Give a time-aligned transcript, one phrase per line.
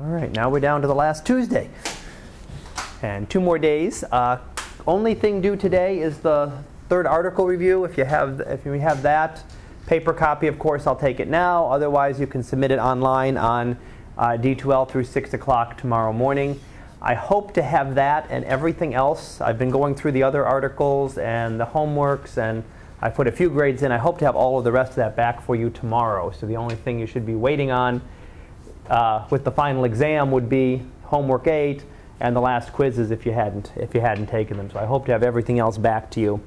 [0.00, 1.68] All right, now we're down to the last Tuesday.
[3.02, 4.02] And two more days.
[4.04, 4.38] Uh,
[4.86, 6.50] only thing due today is the
[6.88, 7.84] third article review.
[7.84, 9.44] If you have, if you have that
[9.86, 11.66] paper copy, of course, I'll take it now.
[11.66, 13.76] Otherwise, you can submit it online on
[14.16, 16.58] uh, D2L through 6 o'clock tomorrow morning.
[17.02, 19.42] I hope to have that and everything else.
[19.42, 22.64] I've been going through the other articles and the homeworks, and
[23.02, 23.92] I put a few grades in.
[23.92, 26.30] I hope to have all of the rest of that back for you tomorrow.
[26.30, 28.00] So the only thing you should be waiting on
[28.88, 31.84] uh, with the final exam would be homework 8
[32.20, 34.70] and the last quizzes if you hadn't if you hadn't taken them.
[34.70, 36.40] So I hope to have everything else back to you.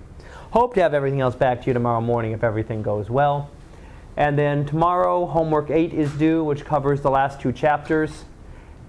[0.52, 3.50] Hope to have everything else back to you tomorrow morning if everything goes well.
[4.16, 8.26] And then tomorrow, homework 8 is due, which covers the last two chapters.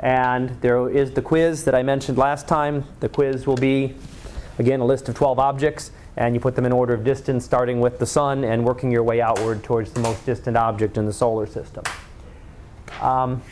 [0.00, 2.84] And there is the quiz that I mentioned last time.
[3.00, 3.94] The quiz will be,
[4.58, 7.80] again, a list of 12 objects, and you put them in order of distance, starting
[7.80, 11.12] with the sun and working your way outward towards the most distant object in the
[11.12, 11.84] solar system.
[13.00, 13.42] Um,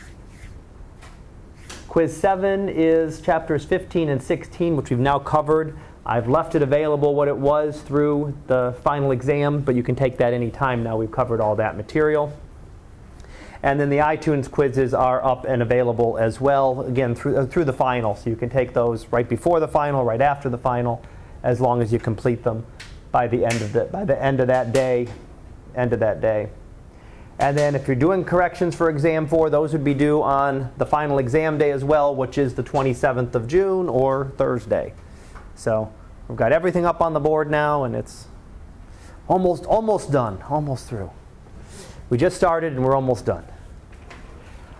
[1.87, 5.77] quiz 7 is chapters 15 and 16, which we've now covered.
[6.05, 10.17] I've left it available what it was through the final exam, but you can take
[10.17, 10.97] that any time now.
[10.97, 12.37] We've covered all that material.
[13.63, 17.63] And then the iTunes quizzes are up and available as well, again, through, uh, through
[17.63, 18.13] the final.
[18.15, 21.01] So you can take those right before the final, right after the final,
[21.43, 22.65] as long as you complete them
[23.13, 25.07] by the end of, the, by the end of that day.
[25.75, 26.49] End of that day.
[27.43, 30.85] And then if you're doing corrections for exam four, those would be due on the
[30.85, 34.93] final exam day as well, which is the 27th of June or Thursday.
[35.53, 35.91] So
[36.29, 38.27] we've got everything up on the board now, and it's
[39.27, 41.11] almost almost done, almost through.
[42.09, 43.43] We just started, and we're almost done.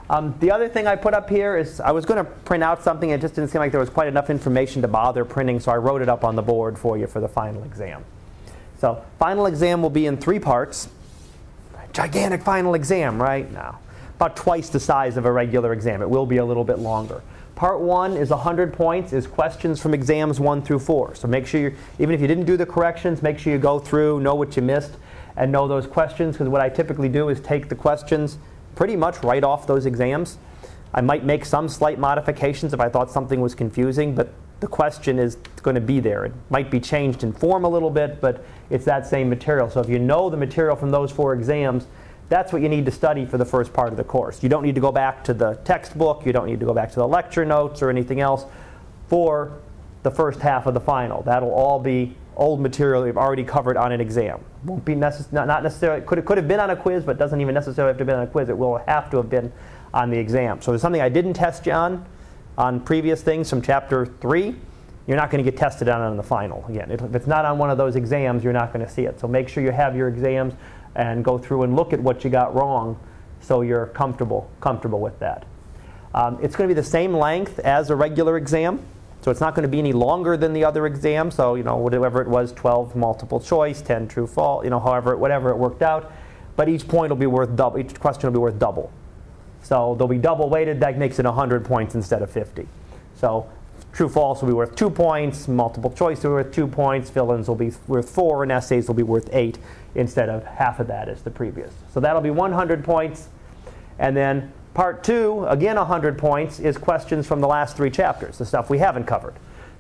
[0.10, 2.82] Um, the other thing I put up here is I was going to print out
[2.82, 3.10] something.
[3.10, 5.76] It just didn't seem like there was quite enough information to bother printing, so I
[5.76, 8.06] wrote it up on the board for you for the final exam.
[8.78, 10.88] So final exam will be in three parts
[11.94, 13.50] gigantic final exam, right?
[13.52, 13.80] now,
[14.16, 16.02] About twice the size of a regular exam.
[16.02, 17.22] It will be a little bit longer.
[17.56, 21.14] Part one is 100 points, is questions from exams one through four.
[21.14, 23.78] So make sure, you even if you didn't do the corrections, make sure you go
[23.78, 24.94] through, know what you missed,
[25.38, 26.36] and know those questions.
[26.36, 28.40] Because what I typically do is take the questions
[28.76, 30.40] pretty much right off those exams.
[30.96, 35.20] I might make some slight modifications if I thought something was confusing, but the question
[35.20, 36.24] is going to be there.
[36.24, 39.70] It might be changed in form a little bit, but it's that same material.
[39.70, 41.86] So if you know the material from those four exams,
[42.30, 44.42] that's what you need to study for the first part of the course.
[44.42, 46.92] You don't need to go back to the textbook, you don't need to go back
[46.92, 48.46] to the lecture notes or anything else
[49.10, 49.60] for
[50.04, 51.24] the first half of the final.
[51.24, 54.40] That'll all be old material you've already covered on an exam.
[54.64, 57.42] Won't be necess- not necessarily could it could have been on a quiz, but doesn't
[57.42, 58.48] even necessarily have to be on a quiz.
[58.48, 59.52] It will have to have been
[59.94, 60.62] on the exam.
[60.62, 62.06] So there's something I didn't test you on
[62.58, 64.56] on previous things from chapter three
[65.08, 66.66] you're not going to get tested on it on the final.
[66.70, 69.20] Again, if it's not on one of those exams, you're not going to see it.
[69.20, 70.54] So make sure you have your exams
[70.96, 72.98] and go through and look at what you got wrong
[73.42, 75.46] so you're comfortable, comfortable with that.
[76.14, 78.80] Um, it's going to be the same length as a regular exam.
[79.22, 81.32] So it's not going to be any longer than the other exam.
[81.32, 85.18] So, you know, whatever it was, 12 multiple choice, 10 true false, you know, however,
[85.18, 86.12] whatever it worked out.
[86.56, 88.92] But each point will be worth double, each question will be worth double.
[89.64, 90.80] So they'll be double weighted.
[90.82, 92.68] That makes it 100 points instead of 50.
[93.16, 93.50] So
[93.94, 97.48] True false will be worth two points, multiple choice will be worth two points, fill-ins
[97.48, 99.60] will be worth four, and essays will be worth eight
[99.94, 101.72] instead of half of that as the previous.
[101.94, 103.30] So that'll be 100 points.
[104.00, 108.48] And then part two, again 100 points, is questions from the last three chapters, the
[108.48, 109.36] stuff we haven't covered.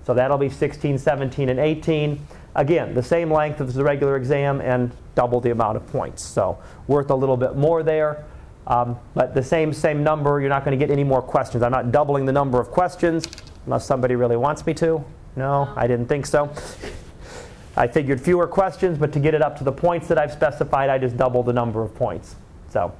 [0.05, 2.19] So that'll be 16, 17, and 18.
[2.53, 6.23] Again, the same length as the regular exam and double the amount of points.
[6.23, 8.25] So worth a little bit more there.
[8.67, 11.63] Um, but the same same number, you're not going to get any more questions.
[11.63, 13.25] I'm not doubling the number of questions
[13.65, 15.03] unless somebody really wants me to.
[15.35, 16.53] No, I didn't think so.
[17.75, 20.89] I figured fewer questions, but to get it up to the points that I've specified,
[20.89, 22.35] I just double the number of points.
[22.69, 22.93] So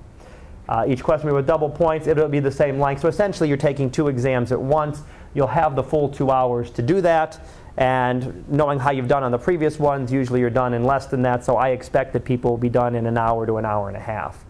[0.68, 2.08] uh, each question will be with double points.
[2.08, 3.02] It'll be the same length.
[3.02, 5.02] So essentially, you're taking two exams at once.
[5.36, 7.40] You'll have the full two hours to do that.
[7.78, 11.22] And knowing how you've done on the previous ones, usually you're done in less than
[11.24, 11.44] that.
[11.44, 13.98] So I expect that people will be done in an hour to an hour and
[13.98, 14.44] a half.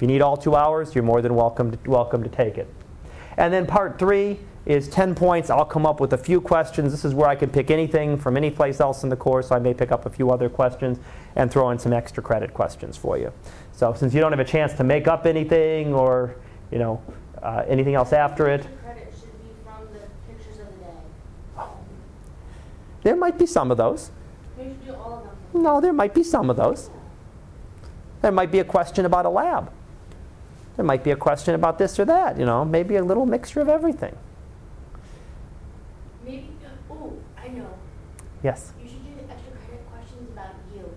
[0.00, 2.72] If you need all two hours, you're more than welcome to, welcome to take it.
[3.36, 5.50] And then part three is 10 points.
[5.50, 6.90] I'll come up with a few questions.
[6.90, 9.48] This is where I can pick anything from any place else in the course.
[9.48, 10.98] So I may pick up a few other questions
[11.36, 13.30] and throw in some extra credit questions for you.
[13.72, 16.34] So since you don't have a chance to make up anything or
[16.70, 17.02] you know
[17.42, 18.66] uh, anything else after it,
[23.02, 24.10] there might be some of those.
[25.52, 26.88] No, there might be some of those.
[28.22, 29.70] There might be a question about a lab.
[30.80, 33.60] There might be a question about this or that, you know, maybe a little mixture
[33.60, 34.16] of everything.
[36.24, 37.68] Maybe, uh, oh, I know.
[38.42, 38.72] Yes.
[38.82, 40.90] You should do the extra credit questions about you.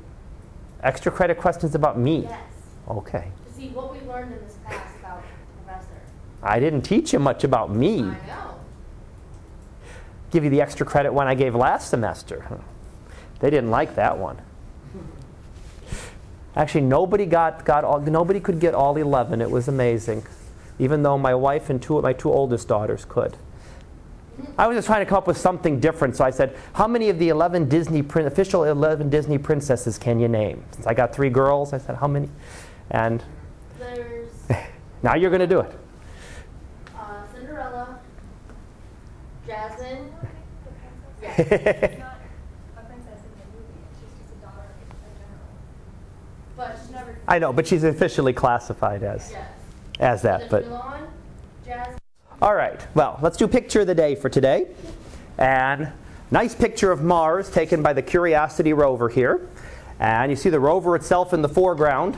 [0.82, 2.22] Extra credit questions about me?
[2.22, 2.40] Yes.
[2.88, 3.30] Okay.
[3.46, 6.00] To see what we learned in this class about the professor.
[6.42, 8.04] I didn't teach you much about me.
[8.04, 8.56] I know.
[10.32, 12.62] Give you the extra credit one I gave last semester.
[13.42, 14.38] They didn't like that one.
[16.56, 19.42] Actually, nobody got, got all, nobody could get all 11.
[19.42, 20.24] It was amazing.
[20.80, 23.36] Even though my wife and two my two oldest daughters could.
[24.58, 27.10] I was just trying to come up with something different, so I said, "How many
[27.10, 31.14] of the 11 Disney prin- official 11 Disney princesses can you name?" Since I got
[31.14, 32.30] three girls, I said, "How many?"
[32.90, 33.24] And
[33.78, 34.32] There's
[35.04, 35.72] now you're going to do it.
[36.98, 38.00] uh, Cinderella,
[39.48, 40.12] Jasmine.
[41.24, 42.18] It's not
[42.76, 43.86] a princess in the movie.
[44.00, 45.48] She's just a daughter in general.
[46.58, 47.13] But she's never.
[47.28, 49.48] I know, but she's officially classified as Yes.
[50.00, 50.50] as that.
[50.50, 50.66] But
[52.42, 54.68] All right, well, let's do picture of the day for today.
[55.38, 55.90] And
[56.30, 59.48] nice picture of Mars taken by the Curiosity rover here.
[60.00, 62.18] And you see the rover itself in the foreground,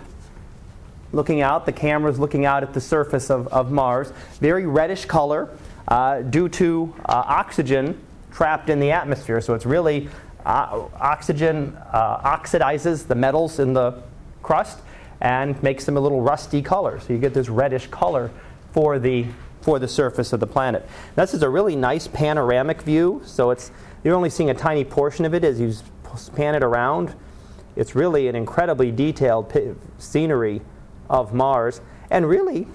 [1.12, 1.68] looking out.
[1.68, 4.12] The camera's looking out at the surface of, of Mars.
[4.40, 5.50] Very reddish color
[5.88, 8.00] uh, due to uh, oxygen
[8.32, 9.42] trapped in the atmosphere.
[9.42, 10.10] So it's really
[10.44, 14.02] uh, oxygen uh, oxidizes the metals in the
[14.42, 14.80] crust
[15.22, 17.00] and makes them a little rusty color.
[17.00, 18.32] So you get this reddish color
[18.72, 19.26] for the
[19.62, 20.88] for the surface of the planet.
[21.16, 23.22] This is a really nice panoramic view.
[23.26, 23.72] So it's
[24.04, 25.74] you're only seeing a tiny portion of it as you
[26.36, 27.16] pan it around.
[27.76, 29.52] It's really an incredibly detailed
[29.98, 30.62] scenery
[31.10, 32.68] of Mars, and really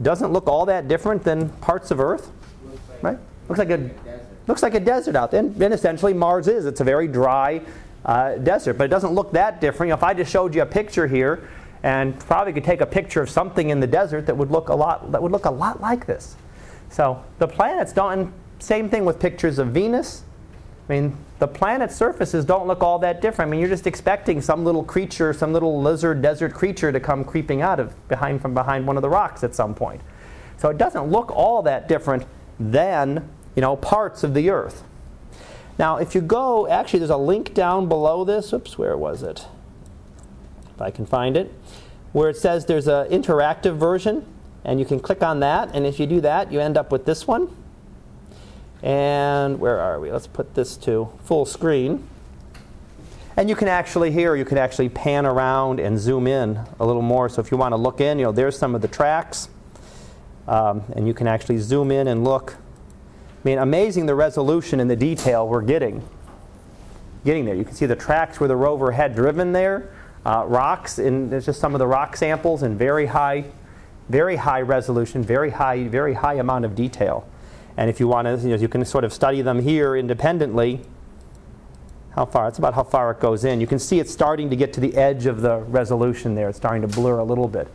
[0.00, 2.30] doesn't look all that different than parts of Earth,
[3.02, 3.18] right?
[3.48, 3.90] Looks like a
[4.46, 6.66] looks like a desert out there, and, and essentially Mars is.
[6.66, 7.60] It's a very dry
[8.06, 9.92] uh, desert, but it doesn't look that different.
[9.92, 11.48] If I just showed you a picture here,
[11.82, 14.74] and probably could take a picture of something in the desert that would look a
[14.74, 16.36] lot that would look a lot like this.
[16.90, 18.32] So the planets don't.
[18.58, 20.24] Same thing with pictures of Venus.
[20.88, 23.48] I mean, the planet's surfaces don't look all that different.
[23.48, 27.24] I mean, you're just expecting some little creature, some little lizard desert creature to come
[27.24, 30.00] creeping out of behind from behind one of the rocks at some point.
[30.56, 32.24] So it doesn't look all that different
[32.58, 34.84] than, you know, parts of the earth.
[35.78, 38.52] Now, if you go, actually there's a link down below this.
[38.52, 39.46] Oops, where was it?
[40.74, 41.52] If I can find it,
[42.12, 44.26] where it says there's an interactive version,
[44.64, 47.04] and you can click on that, and if you do that, you end up with
[47.04, 47.54] this one.
[48.82, 50.12] And where are we?
[50.12, 52.06] Let's put this to full screen.
[53.36, 57.02] And you can actually here, you can actually pan around and zoom in a little
[57.02, 57.28] more.
[57.28, 59.48] So if you want to look in, you know, there's some of the tracks.
[60.48, 62.56] Um, and you can actually zoom in and look.
[63.46, 66.02] I mean, amazing the resolution and the detail we're getting.
[67.24, 67.54] Getting there.
[67.54, 69.94] You can see the tracks where the rover had driven there.
[70.24, 73.44] Uh, rocks, and there's just some of the rock samples in very high,
[74.08, 77.24] very high resolution, very high, very high amount of detail.
[77.76, 80.80] And if you want to, you, know, you can sort of study them here independently.
[82.16, 82.48] How far?
[82.48, 83.60] It's about how far it goes in.
[83.60, 86.48] You can see it's starting to get to the edge of the resolution there.
[86.48, 87.68] It's starting to blur a little bit.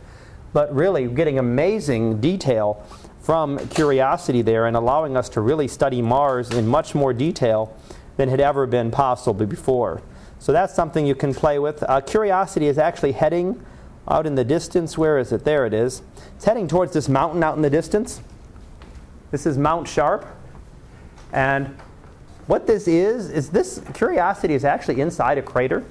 [0.52, 2.86] But really, getting amazing detail
[3.22, 7.76] from Curiosity there and allowing us to really study Mars in much more detail
[8.16, 10.02] than had ever been possible before.
[10.38, 11.84] So that's something you can play with.
[11.84, 13.64] Uh, Curiosity is actually heading
[14.08, 14.98] out in the distance.
[14.98, 15.44] Where is it?
[15.44, 16.02] There it is.
[16.34, 18.20] It's heading towards this mountain out in the distance.
[19.30, 20.26] This is Mount Sharp.
[21.32, 21.76] And
[22.48, 25.84] what this is, is this Curiosity is actually inside a crater.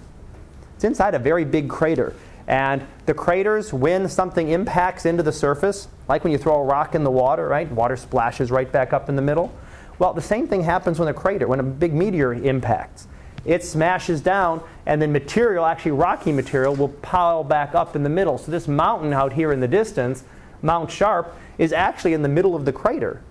[0.76, 2.14] It's inside a very big crater.
[2.48, 6.96] And the craters, when something impacts into the surface, like when you throw a rock
[6.96, 7.72] in the water, right?
[7.72, 9.54] Water splashes right back up in the middle.
[10.00, 13.08] Well, the same thing happens when a crater, when a big meteor impacts.
[13.46, 18.10] It smashes down, and then material, actually rocky material, will pile back up in the
[18.10, 18.38] middle.
[18.38, 20.24] So this mountain out here in the distance,
[20.62, 23.22] Mount Sharp, is actually in the middle of the crater.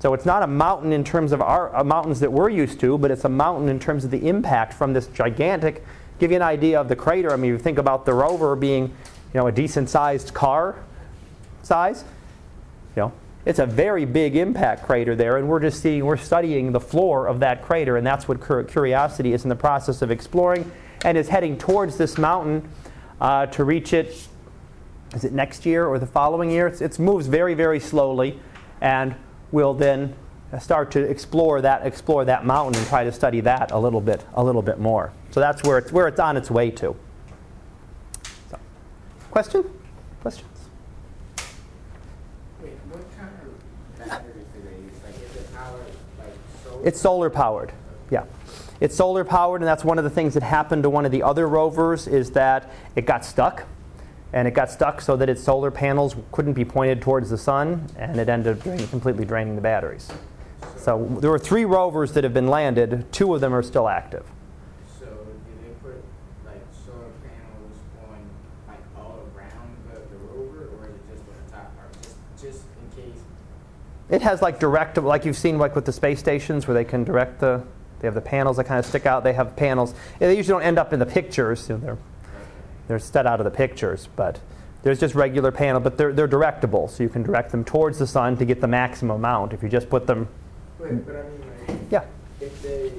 [0.00, 2.96] So it's not a mountain in terms of our uh, mountains that we're used to,
[2.96, 5.84] but it's a mountain in terms of the impact from this gigantic.
[6.20, 7.32] Give you an idea of the crater.
[7.32, 10.76] I mean, you think about the rover being, you know, a decent-sized car
[11.62, 12.04] size.
[12.94, 13.12] You know,
[13.46, 17.26] it's a very big impact crater there, and we're just seeing, we're studying the floor
[17.26, 20.70] of that crater, and that's what Curiosity is in the process of exploring,
[21.06, 22.68] and is heading towards this mountain
[23.22, 24.28] uh, to reach it.
[25.14, 26.66] Is it next year or the following year?
[26.66, 28.38] It's, it moves very, very slowly,
[28.82, 29.14] and
[29.52, 30.14] we'll then
[30.58, 34.24] start to explore that explore that mountain and try to study that a little bit
[34.34, 35.12] a little bit more.
[35.30, 36.96] So that's where it's where it's on its way to.
[38.50, 38.58] So,
[39.30, 39.64] question?
[40.22, 40.48] Questions?
[42.62, 44.94] Wait, what kind of batteries do they use?
[45.04, 45.86] Like, is it powered
[46.18, 46.86] like solar?
[46.86, 47.72] It's solar powered.
[48.10, 48.24] Yeah.
[48.80, 51.22] It's solar powered, and that's one of the things that happened to one of the
[51.22, 53.64] other rovers is that it got stuck.
[54.32, 57.88] And it got stuck so that its solar panels couldn't be pointed towards the sun,
[57.96, 60.08] and it ended up completely draining the batteries.
[60.80, 63.12] So there were three rovers that have been landed.
[63.12, 64.24] Two of them are still active.
[64.98, 66.02] So do they put
[66.46, 67.76] like solar panels
[68.08, 68.18] on
[68.66, 71.92] like all around the, the rover, or is it just on the top part?
[72.00, 72.62] Just just
[72.96, 73.20] in case
[74.08, 77.04] It has like direct, like you've seen like with the space stations where they can
[77.04, 77.62] direct the,
[78.00, 79.22] they have the panels that kind of stick out.
[79.22, 79.94] They have panels.
[80.18, 81.68] Yeah, They usually don't end up in the pictures.
[81.68, 81.98] You know, they're,
[82.88, 84.40] they're set out of the pictures, but
[84.82, 86.88] there's just regular panel, but they're, they're directable.
[86.88, 89.52] So you can direct them towards the sun to get the maximum amount.
[89.52, 90.26] If you just put them,
[90.80, 92.04] Wait, but I mean, like, yeah.
[92.40, 92.90] if they,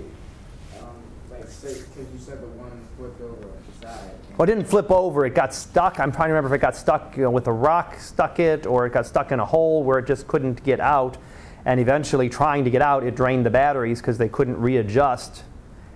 [0.80, 4.12] um, like, say, because you said the one flipped over the side.
[4.38, 5.26] Well, it didn't flip over.
[5.26, 6.00] It got stuck.
[6.00, 8.68] I'm trying to remember if it got stuck you know, with a rock stuck it
[8.68, 11.18] or it got stuck in a hole where it just couldn't get out.
[11.66, 15.44] And eventually, trying to get out, it drained the batteries because they couldn't readjust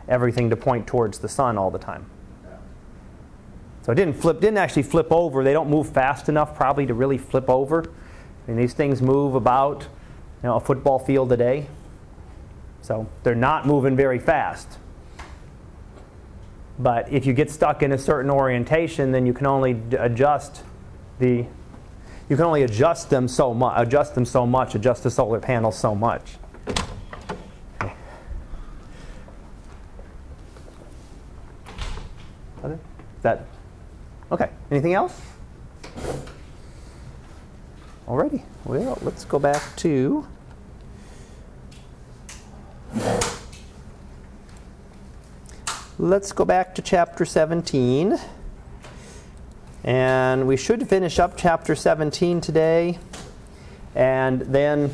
[0.07, 2.09] everything to point towards the sun all the time.
[3.83, 4.41] So it didn't flip.
[4.41, 5.43] Didn't actually flip over.
[5.43, 7.83] They don't move fast enough probably to really flip over.
[7.83, 11.67] I mean, these things move about you know, a football field a day.
[12.85, 14.77] So they're not moving very fast.
[16.77, 20.61] But if you get stuck in a certain orientation, then you can only adjust
[21.17, 21.47] the
[22.29, 25.75] you can only adjust them so much, adjust them so much, adjust the solar panels
[25.75, 26.35] so much.
[32.63, 32.77] Okay.
[33.23, 33.47] That
[34.31, 34.51] okay?
[34.69, 35.19] Anything else?
[38.07, 38.43] Alrighty.
[38.63, 40.27] Well, let's go back to.
[45.97, 48.19] Let's go back to chapter 17.
[49.83, 52.97] And we should finish up chapter 17 today
[53.95, 54.93] and then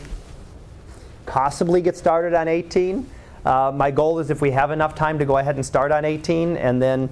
[1.25, 3.09] possibly get started on 18.
[3.45, 6.05] Uh, my goal is if we have enough time to go ahead and start on
[6.05, 7.09] 18, and then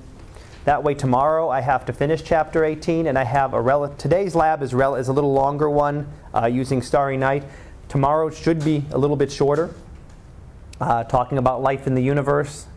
[0.66, 4.36] that way tomorrow I have to finish chapter 18, and I have a rel- today's
[4.36, 7.44] lab is, rel- is a little longer one uh, using Starry Night.
[7.88, 9.74] Tomorrow should be a little bit shorter,
[10.80, 12.68] uh, talking about life in the universe.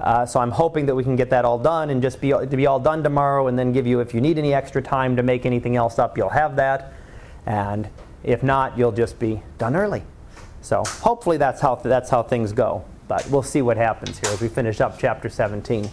[0.00, 2.46] Uh, so I'm hoping that we can get that all done and just be to
[2.46, 5.22] be all done tomorrow, and then give you if you need any extra time to
[5.22, 6.92] make anything else up, you'll have that,
[7.46, 7.88] and
[8.22, 10.02] if not, you'll just be done early.
[10.62, 12.84] So hopefully that's how that's how things go.
[13.06, 15.90] But we'll see what happens here as we finish up chapter 17.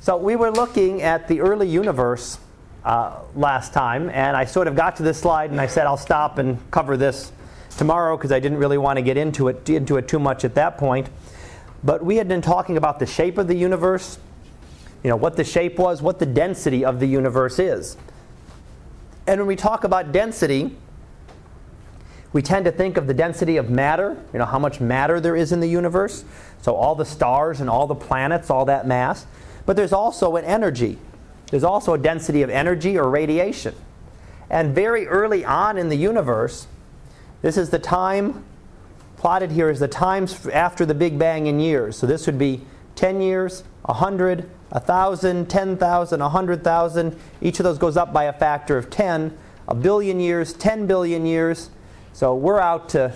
[0.00, 2.38] So we were looking at the early universe
[2.84, 5.96] uh, last time, and I sort of got to this slide, and I said I'll
[5.96, 7.32] stop and cover this
[7.80, 10.54] tomorrow because I didn't really want to get into it into it too much at
[10.56, 11.08] that point.
[11.82, 14.18] But we had been talking about the shape of the universe,
[15.02, 17.96] you know, what the shape was, what the density of the universe is.
[19.26, 20.76] And when we talk about density,
[22.34, 25.34] we tend to think of the density of matter, you know, how much matter there
[25.34, 26.22] is in the universe.
[26.60, 29.26] So all the stars and all the planets, all that mass.
[29.64, 30.98] But there's also an energy.
[31.50, 33.74] There's also a density of energy or radiation.
[34.50, 36.66] And very early on in the universe,
[37.42, 38.44] this is the time
[39.16, 41.96] plotted here is the times after the Big Bang in years.
[41.96, 42.62] So this would be
[42.94, 47.20] 10 years, 100, 1,000, 10,000, 100,000.
[47.42, 49.36] Each of those goes up by a factor of 10.
[49.68, 51.68] A billion years, 10 billion years.
[52.14, 53.14] So we're out to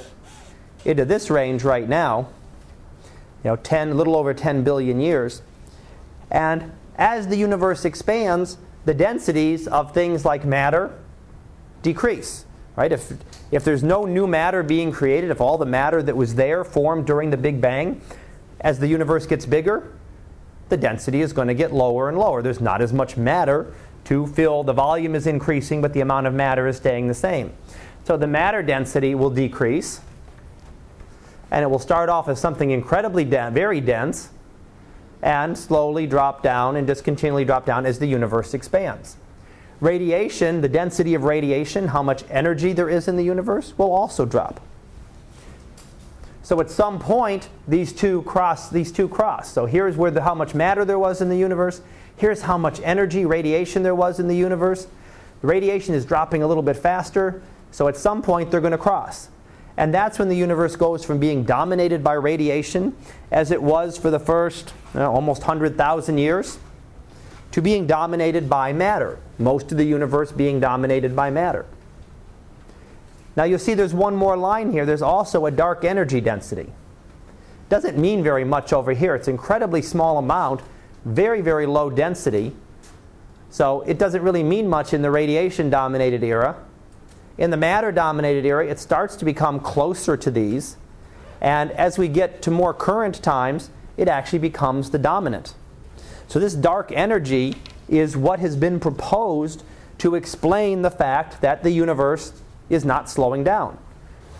[0.84, 2.28] into this range right now.
[3.42, 5.42] You know, 10, a little over 10 billion years.
[6.30, 10.94] And as the universe expands, the densities of things like matter
[11.82, 12.43] decrease.
[12.76, 12.90] Right?
[12.90, 13.12] If,
[13.52, 17.06] if there's no new matter being created, if all the matter that was there formed
[17.06, 18.00] during the Big Bang,
[18.60, 19.92] as the universe gets bigger,
[20.70, 22.42] the density is going to get lower and lower.
[22.42, 23.72] There's not as much matter
[24.04, 24.64] to fill.
[24.64, 27.52] The volume is increasing, but the amount of matter is staying the same.
[28.04, 30.00] So the matter density will decrease,
[31.50, 34.30] and it will start off as something incredibly de- very dense,
[35.22, 39.16] and slowly drop down and just continually drop down as the universe expands.
[39.80, 44.24] Radiation, the density of radiation, how much energy there is in the universe, will also
[44.24, 44.60] drop.
[46.42, 48.68] So at some point, these two cross.
[48.68, 49.50] These two cross.
[49.50, 51.80] So here's where the, how much matter there was in the universe.
[52.16, 54.86] Here's how much energy, radiation there was in the universe.
[55.40, 57.42] The radiation is dropping a little bit faster.
[57.70, 59.30] So at some point, they're going to cross.
[59.76, 62.94] And that's when the universe goes from being dominated by radiation,
[63.32, 66.58] as it was for the first you know, almost 100,000 years,
[67.54, 69.16] to being dominated by matter.
[69.38, 71.64] Most of the universe being dominated by matter.
[73.36, 74.84] Now you'll see there's one more line here.
[74.84, 76.72] There's also a dark energy density.
[77.68, 79.14] Doesn't mean very much over here.
[79.14, 80.62] It's an incredibly small amount,
[81.04, 82.56] very, very low density.
[83.50, 86.56] So it doesn't really mean much in the radiation dominated era.
[87.38, 90.76] In the matter dominated era, it starts to become closer to these.
[91.40, 95.54] And as we get to more current times, it actually becomes the dominant.
[96.28, 97.54] So this dark energy
[97.88, 99.62] is what has been proposed
[99.98, 102.32] to explain the fact that the universe
[102.68, 103.78] is not slowing down.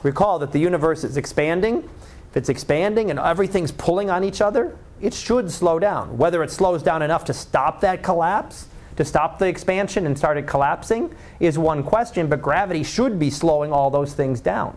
[0.03, 1.89] Recall that the universe is expanding.
[2.31, 6.19] If it's expanding and everything's pulling on each other, it should slow down.
[6.19, 10.37] Whether it slows down enough to stop that collapse, to stop the expansion and start
[10.37, 14.77] it collapsing, is one question, but gravity should be slowing all those things down.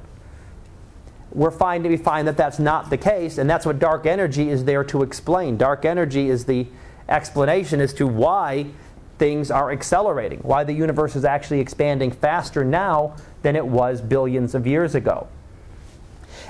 [1.32, 4.66] we're finding, we find that that's not the case, and that's what dark energy is
[4.66, 5.58] there to explain.
[5.58, 6.68] Dark energy is the
[7.10, 8.68] explanation as to why
[9.18, 14.54] things are accelerating, why the universe is actually expanding faster now than it was billions
[14.54, 15.28] of years ago.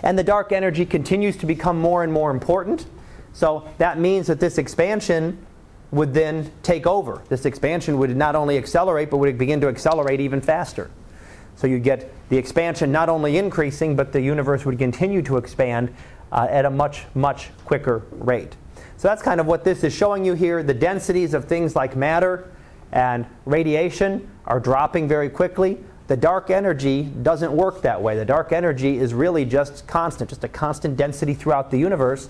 [0.04, 2.86] And the dark energy continues to become more and more important.
[3.34, 5.46] So that means that this expansion
[5.92, 7.22] would then take over.
[7.30, 10.92] This expansion would not only accelerate, but would begin to accelerate even faster.
[11.56, 15.94] So you get the expansion not only increasing, but the universe would continue to expand
[16.32, 18.56] uh, at a much, much quicker rate.
[18.98, 20.64] So that's kind of what this is showing you here.
[20.64, 22.50] The densities of things like matter
[22.92, 25.78] and radiation are dropping very quickly.
[26.08, 28.16] The dark energy doesn't work that way.
[28.16, 32.30] The dark energy is really just constant, just a constant density throughout the universe.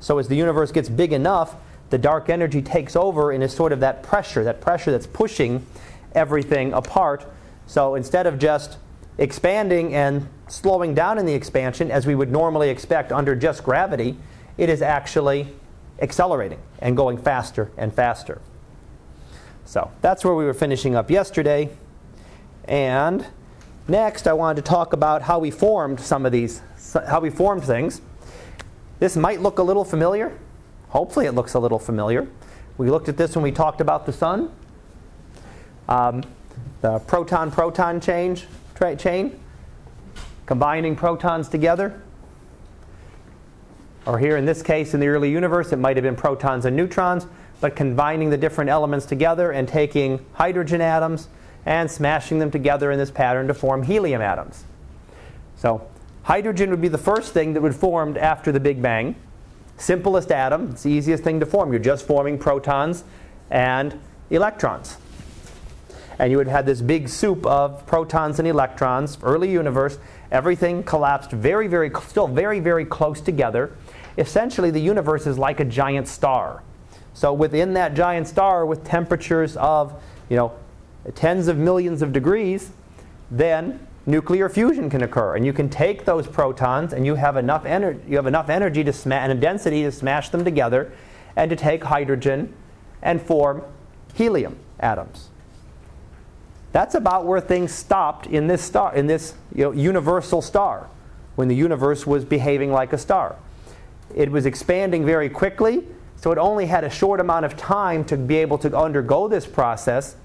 [0.00, 1.56] So as the universe gets big enough,
[1.90, 5.66] the dark energy takes over and is sort of that pressure, that pressure that's pushing
[6.14, 7.26] everything apart.
[7.66, 8.78] So instead of just
[9.18, 14.16] expanding and slowing down in the expansion as we would normally expect under just gravity,
[14.56, 15.48] it is actually
[16.00, 18.40] accelerating and going faster and faster.
[19.64, 21.70] So that's where we were finishing up yesterday.
[22.68, 23.26] And
[23.88, 26.62] next, I wanted to talk about how we formed some of these,
[27.08, 28.00] how we formed things.
[28.98, 30.36] This might look a little familiar.
[30.88, 32.28] Hopefully, it looks a little familiar.
[32.78, 34.52] We looked at this when we talked about the sun.
[35.88, 36.22] Um,
[36.80, 39.40] the proton proton change tra- chain,
[40.46, 42.00] combining protons together.
[44.06, 46.76] Or here in this case, in the early universe, it might have been protons and
[46.76, 47.26] neutrons,
[47.60, 51.28] but combining the different elements together and taking hydrogen atoms
[51.64, 54.64] and smashing them together in this pattern to form helium atoms.
[55.56, 55.88] So,
[56.22, 59.16] hydrogen would be the first thing that would form after the Big Bang.
[59.76, 61.72] Simplest atom, it's the easiest thing to form.
[61.72, 63.02] You're just forming protons
[63.50, 63.98] and
[64.30, 64.96] electrons.
[66.18, 69.98] And you would have had this big soup of protons and electrons, early universe.
[70.32, 73.72] Everything collapsed very, very, still very, very close together.
[74.18, 76.62] Essentially, the universe is like a giant star.
[77.12, 79.92] So within that giant star, with temperatures of,
[80.28, 80.52] you know,
[81.14, 82.70] tens of millions of degrees,
[83.30, 87.64] then nuclear fusion can occur, and you can take those protons, and you have enough
[87.64, 88.00] energy.
[88.08, 90.92] You have enough energy to sma- and a density to smash them together,
[91.36, 92.54] and to take hydrogen
[93.02, 93.62] and form
[94.14, 95.30] helium atoms.
[96.76, 100.90] That's about where things stopped in this star, in this you know, universal star,
[101.34, 103.36] when the universe was behaving like a star.
[104.14, 105.86] It was expanding very quickly,
[106.16, 109.46] so it only had a short amount of time to be able to undergo this
[109.46, 110.16] process,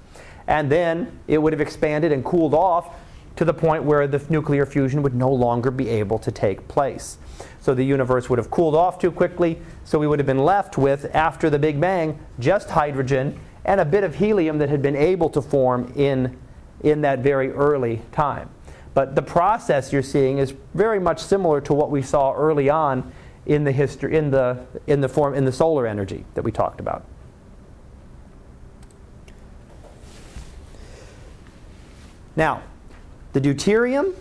[0.46, 2.98] and then it would have expanded and cooled off
[3.38, 7.18] to the point where the nuclear fusion would no longer be able to take place.
[7.62, 10.78] So the universe would have cooled off too quickly, so we would have been left
[10.78, 14.96] with, after the Big Bang, just hydrogen and a bit of helium that had been
[14.96, 16.38] able to form in,
[16.82, 18.50] in that very early time.
[18.94, 23.12] But the process you're seeing is very much similar to what we saw early on
[23.46, 26.80] in the history in the in the form in the solar energy that we talked
[26.80, 27.06] about.
[32.36, 32.64] Now,
[33.34, 34.14] the deuterium,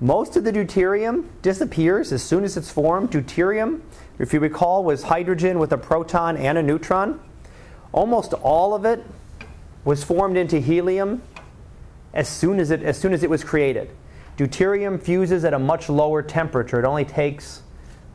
[0.00, 3.10] most of the deuterium disappears as soon as it's formed.
[3.10, 3.80] Deuterium,
[4.18, 7.20] if you recall, was hydrogen with a proton and a neutron.
[7.92, 9.04] Almost all of it
[9.84, 11.22] was formed into helium
[12.12, 13.90] as soon as it, as soon as it was created.
[14.36, 16.78] Deuterium fuses at a much lower temperature.
[16.78, 17.62] It only takes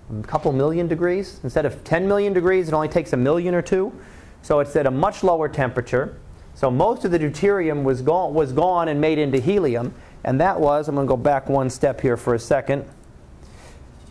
[0.10, 1.40] a couple million degrees.
[1.44, 3.94] Instead of 10 million degrees, it only takes a million or two.
[4.42, 6.18] So it's at a much lower temperature.
[6.56, 9.94] So most of the deuterium was was gone and made into helium.
[10.24, 12.86] And that was, I'm going to go back one step here for a second.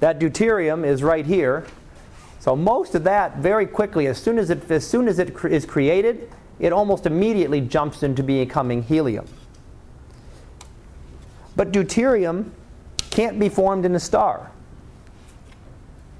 [0.00, 1.64] That deuterium is right here.
[2.42, 5.64] So most of that very quickly, as soon as it, as soon as it is
[5.64, 6.28] created,
[6.58, 9.26] it almost immediately jumps into becoming helium.
[11.54, 12.50] But deuterium
[13.10, 14.50] can't be formed in a star.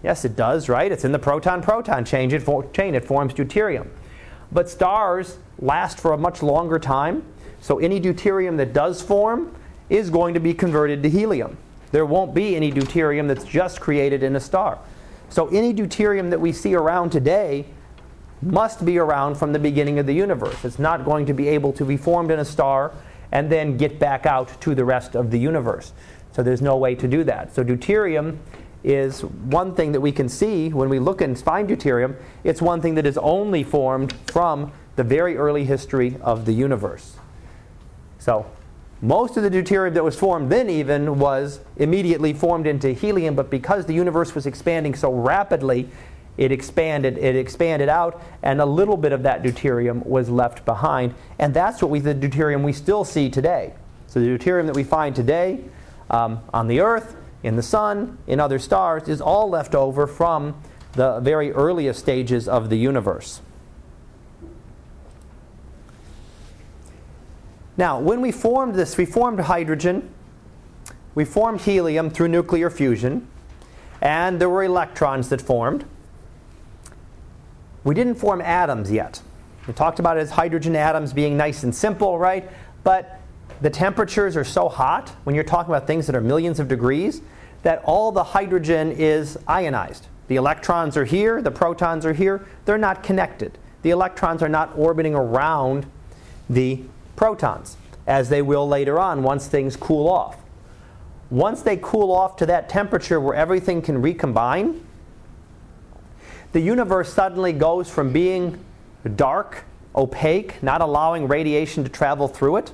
[0.05, 0.93] Yes, it does, right?
[0.93, 2.31] It's in the proton-proton chain.
[2.31, 2.95] It, for, chain.
[2.95, 3.89] it forms deuterium.
[4.53, 7.25] But stars last for a much longer time,
[7.61, 9.53] so any deuterium that does form
[9.91, 11.57] is going to be converted to helium.
[11.91, 14.79] There won't be any deuterium that's just created in a star.
[15.33, 17.65] So any deuterium that we see around today
[18.43, 20.63] must be around from the beginning of the universe.
[20.63, 22.93] It's not going to be able to be formed in a star
[23.31, 25.95] and then get back out to the rest of the universe.
[26.33, 27.55] So there's no way to do that.
[27.55, 28.37] So deuterium
[28.85, 32.15] is one thing that we can see when we look and find deuterium.
[32.45, 37.17] It's one thing that is only formed from the very early history of the universe.
[38.19, 38.45] So
[39.03, 43.51] most of the deuterium that was formed then even was immediately formed into helium, but
[43.51, 45.89] because the universe was expanding so rapidly,
[46.39, 51.15] it expanded, it expanded out, and a little bit of that deuterium was left behind.
[51.41, 53.75] And that's what we, the deuterium we still see today.
[54.07, 55.65] So the deuterium that we find today
[56.09, 60.55] um, on the Earth in the sun, in other stars, is all left over from
[60.93, 63.41] the very earliest stages of the universe.
[67.77, 70.13] Now, when we formed this, we formed hydrogen,
[71.15, 73.27] we formed helium through nuclear fusion,
[74.01, 75.85] and there were electrons that formed.
[77.85, 79.23] We didn't form atoms yet.
[79.67, 82.51] We talked about it as hydrogen atoms being nice and simple, right?
[82.85, 83.21] But
[83.61, 87.23] the temperatures are so hot when you're talking about things that are millions of degrees
[87.63, 90.09] that all the hydrogen is ionized.
[90.29, 92.45] The electrons are here, the protons are here.
[92.65, 93.57] They're not connected.
[93.83, 95.87] The electrons are not orbiting around
[96.51, 96.83] the
[97.17, 100.37] protons, as they will later on once things cool off.
[101.31, 104.85] Once they cool off to that temperature where everything can recombine,
[106.53, 108.63] the universe suddenly goes from being
[109.17, 109.65] dark,
[109.97, 112.73] opaque, not allowing radiation to travel through it,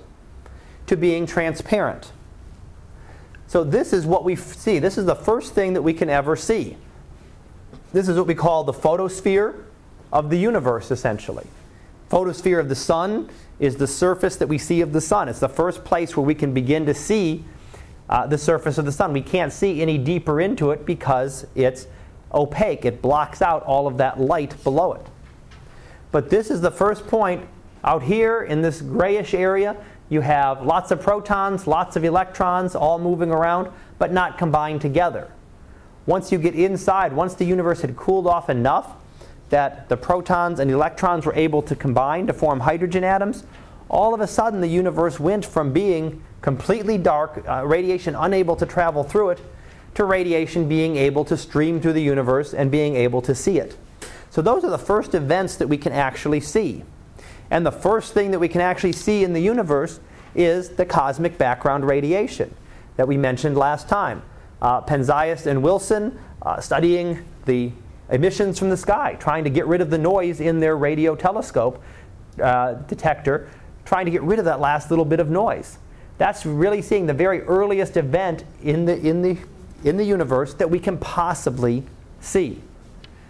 [0.86, 2.10] to being transparent.
[3.46, 4.78] So, this is what we see.
[4.78, 6.76] This is the first thing that we can ever see.
[7.92, 9.54] This is what we call the photosphere
[10.12, 11.46] of the universe, essentially.
[12.08, 15.28] Photosphere of the sun is the surface that we see of the sun.
[15.28, 17.44] It's the first place where we can begin to see
[18.08, 19.12] uh, the surface of the sun.
[19.12, 21.86] We can't see any deeper into it because it's
[22.32, 25.06] opaque, it blocks out all of that light below it.
[26.10, 27.46] But this is the first point
[27.84, 29.76] out here in this grayish area.
[30.08, 35.30] You have lots of protons, lots of electrons all moving around, but not combined together.
[36.06, 38.96] Once you get inside, once the universe had cooled off enough
[39.50, 43.44] that the protons and electrons were able to combine to form hydrogen atoms,
[43.88, 48.66] all of a sudden the universe went from being completely dark, uh, radiation unable to
[48.66, 49.40] travel through it,
[49.94, 53.76] to radiation being able to stream through the universe and being able to see it.
[54.30, 56.84] So, those are the first events that we can actually see.
[57.50, 60.00] And the first thing that we can actually see in the universe
[60.34, 62.54] is the cosmic background radiation
[62.96, 64.22] that we mentioned last time.
[64.60, 67.72] Uh, Penzias and Wilson uh, studying the
[68.10, 71.82] emissions from the sky, trying to get rid of the noise in their radio telescope
[72.42, 73.48] uh, detector,
[73.84, 75.78] trying to get rid of that last little bit of noise.
[76.18, 79.38] That's really seeing the very earliest event in the, in the,
[79.84, 81.84] in the universe that we can possibly
[82.20, 82.60] see.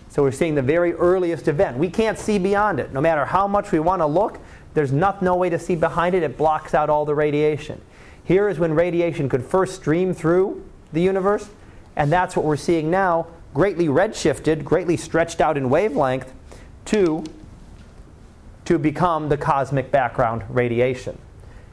[0.09, 1.77] So we're seeing the very earliest event.
[1.77, 2.93] We can't see beyond it.
[2.93, 4.38] No matter how much we want to look,
[4.75, 6.23] there's not, no way to see behind it.
[6.23, 7.81] It blocks out all the radiation.
[8.25, 11.49] Here is when radiation could first stream through the universe,
[11.95, 13.27] and that's what we're seeing now
[13.59, 16.33] greatly redshifted, greatly stretched out in wavelength
[16.85, 17.25] to,
[18.64, 21.18] to become the cosmic background radiation.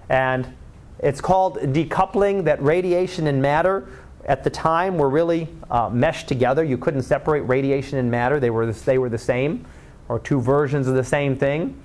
[0.09, 0.51] And
[0.97, 3.87] it's called decoupling that radiation and matter
[4.25, 6.63] at the time were really uh, meshed together.
[6.63, 9.63] You couldn't separate radiation and matter, they were, the, they were the same,
[10.09, 11.79] or two versions of the same thing.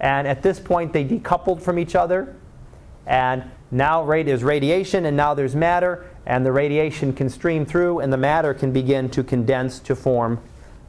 [0.00, 2.34] And at this point, they decoupled from each other.
[3.06, 8.12] And now there's radiation, and now there's matter, and the radiation can stream through, and
[8.12, 10.40] the matter can begin to condense to form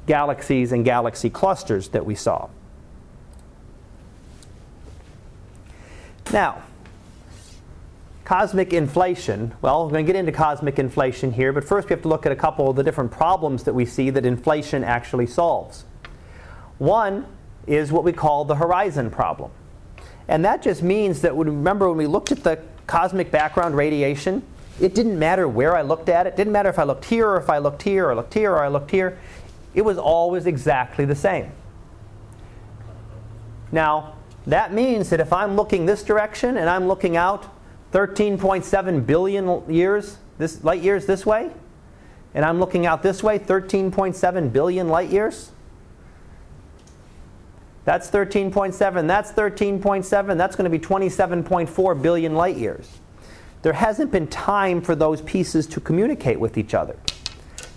[0.08, 2.48] galaxies and galaxy clusters that we saw.
[6.32, 6.63] Now,
[8.24, 9.54] cosmic inflation.
[9.62, 12.26] Well, we're going to get into cosmic inflation here, but first we have to look
[12.26, 15.86] at a couple of the different problems that we see that inflation actually solves.
[16.78, 17.26] One
[17.67, 19.52] is what we call the horizon problem.
[20.28, 24.43] And that just means that, when, remember, when we looked at the cosmic background radiation,
[24.79, 26.31] it didn't matter where I looked at it.
[26.31, 28.51] It didn't matter if I looked here or if I looked here or looked here
[28.51, 29.17] or I looked here.
[29.73, 31.51] It was always exactly the same.
[33.71, 34.15] Now,
[34.47, 37.47] that means that if I'm looking this direction and I'm looking out
[37.93, 41.51] 13.7 billion years, this, light years this way,
[42.33, 45.51] and I'm looking out this way 13.7 billion light years,
[47.85, 52.99] that's 13.7, that's 13.7, that's going to be 27.4 billion light years
[53.65, 56.95] there hasn't been time for those pieces to communicate with each other.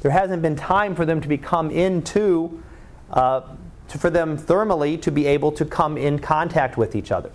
[0.03, 2.63] There hasn't been time for them to become into,
[3.11, 3.41] uh,
[3.89, 7.33] to, for them thermally to be able to come in contact with each other.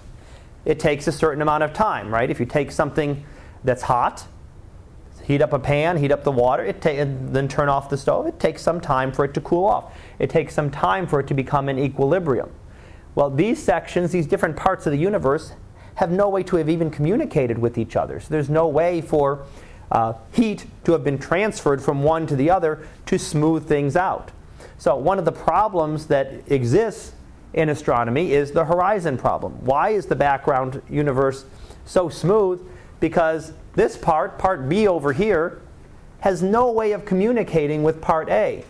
[0.65, 2.29] It takes a certain amount of time, right?
[2.29, 3.25] If you take something
[3.63, 4.27] that's hot,
[5.23, 7.97] heat up a pan, heat up the water, it ta- and then turn off the
[7.97, 9.97] stove, it takes some time for it to cool off.
[10.19, 12.51] It takes some time for it to become in equilibrium.
[13.15, 15.53] Well, these sections, these different parts of the universe,
[15.95, 18.19] have no way to have even communicated with each other.
[18.19, 19.45] So there's no way for
[19.91, 24.31] uh, heat to have been transferred from one to the other to smooth things out.
[24.77, 27.13] So one of the problems that exists
[27.53, 29.53] in astronomy is the horizon problem.
[29.65, 31.45] Why is the background universe
[31.85, 32.61] so smooth?
[32.99, 35.61] Because this part, part B over here,
[36.21, 38.65] has no way of communicating with part A.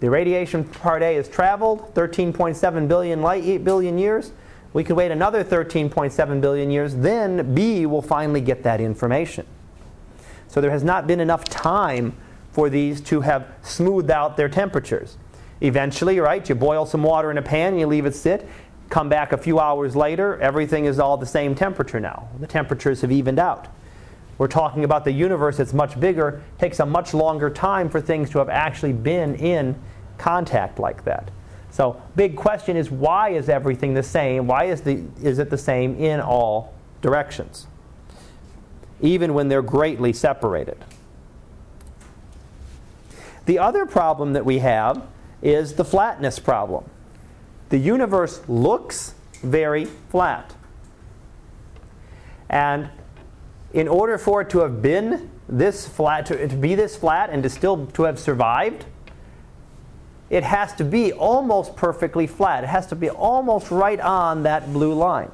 [0.00, 4.32] The radiation part A has traveled 13.7 billion light billion years.
[4.74, 9.46] We could wait another 13.7 billion years, then B will finally get that information.
[10.48, 12.14] So there has not been enough time
[12.50, 15.16] for these to have smoothed out their temperatures.
[15.60, 18.48] Eventually, right, you boil some water in a pan, you leave it sit,
[18.90, 22.28] come back a few hours later, everything is all the same temperature now.
[22.40, 23.68] The temperatures have evened out.
[24.38, 28.28] We're talking about the universe that's much bigger, takes a much longer time for things
[28.30, 29.80] to have actually been in
[30.18, 31.30] contact like that.
[31.74, 34.46] So, big question is why is everything the same?
[34.46, 37.66] Why is, the, is it the same in all directions?
[39.00, 40.76] Even when they're greatly separated.
[43.46, 45.04] The other problem that we have
[45.42, 46.88] is the flatness problem.
[47.70, 50.54] The universe looks very flat.
[52.48, 52.88] And
[53.72, 57.42] in order for it to have been this flat, to, to be this flat and
[57.42, 58.84] to still to have survived,
[60.30, 62.64] it has to be almost perfectly flat.
[62.64, 65.30] It has to be almost right on that blue line.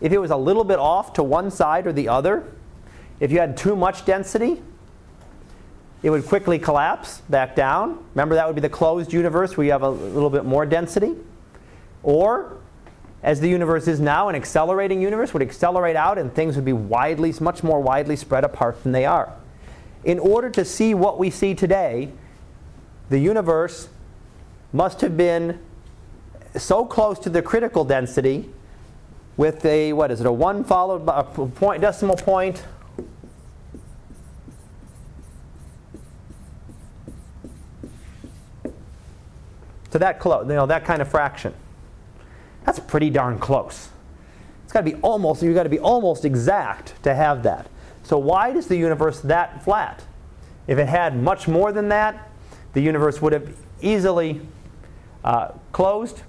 [0.00, 2.44] If it was a little bit off to one side or the other,
[3.18, 4.62] if you had too much density,
[6.02, 7.98] it would quickly collapse back down.
[8.14, 11.14] Remember, that would be the closed universe where you have a little bit more density.
[12.02, 12.58] Or,
[13.22, 16.74] as the universe is now, an accelerating universe would accelerate out and things would be
[16.74, 19.32] widely, much more widely spread apart than they are.
[20.04, 22.12] In order to see what we see today,
[23.08, 23.88] the universe
[24.72, 25.58] must have been
[26.56, 28.50] so close to the critical density
[29.36, 32.64] with a, what is it, a 1 followed by a point, decimal point
[39.90, 41.54] to that close, you know, that kind of fraction.
[42.64, 43.88] That's pretty darn close.
[44.64, 47.68] It's got to be almost, you've got to be almost exact to have that.
[48.02, 50.02] So why is the universe that flat?
[50.66, 52.28] If it had much more than that,
[52.72, 54.40] the universe would have easily
[55.26, 56.22] uh, closed,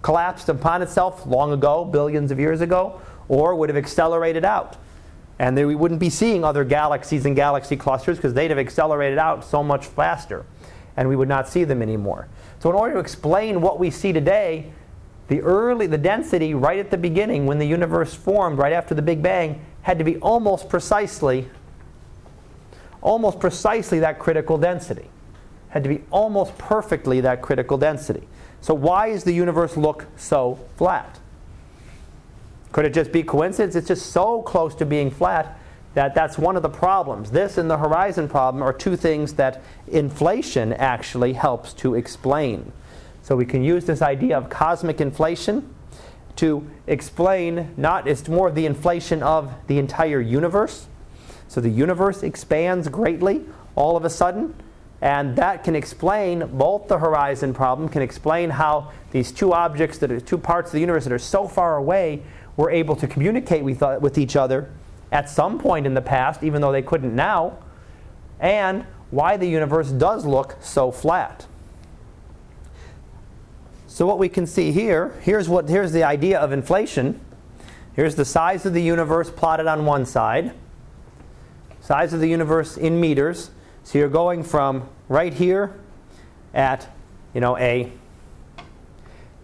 [0.00, 4.76] collapsed upon itself long ago, billions of years ago, or would have accelerated out.
[5.38, 9.44] And we wouldn't be seeing other galaxies and galaxy clusters because they'd have accelerated out
[9.44, 10.46] so much faster,
[10.96, 12.28] and we would not see them anymore.
[12.60, 14.72] So, in order to explain what we see today,
[15.28, 19.02] the early the density right at the beginning when the universe formed right after the
[19.02, 21.48] big bang had to be almost precisely
[23.02, 25.10] almost precisely that critical density
[25.68, 28.26] had to be almost perfectly that critical density.
[28.60, 31.20] So why does the universe look so flat?
[32.72, 33.74] Could it just be coincidence?
[33.74, 35.58] It's just so close to being flat
[35.94, 37.30] that that's one of the problems.
[37.30, 42.70] This and the horizon problem are two things that inflation actually helps to explain.
[43.22, 45.74] So we can use this idea of cosmic inflation
[46.36, 50.86] to explain not it's more the inflation of the entire universe.
[51.48, 54.54] So the universe expands greatly all of a sudden,
[55.06, 60.10] and that can explain both the horizon problem, can explain how these two objects that
[60.10, 62.24] are two parts of the universe that are so far away
[62.56, 64.68] were able to communicate with, uh, with each other
[65.12, 67.56] at some point in the past, even though they couldn't now,
[68.40, 71.46] and why the universe does look so flat.
[73.86, 77.20] So what we can see here, here's what here's the idea of inflation.
[77.94, 80.52] Here's the size of the universe plotted on one side.
[81.80, 83.50] Size of the universe in meters.
[83.86, 85.78] So you're going from right here
[86.52, 86.88] at,
[87.32, 87.92] you know, a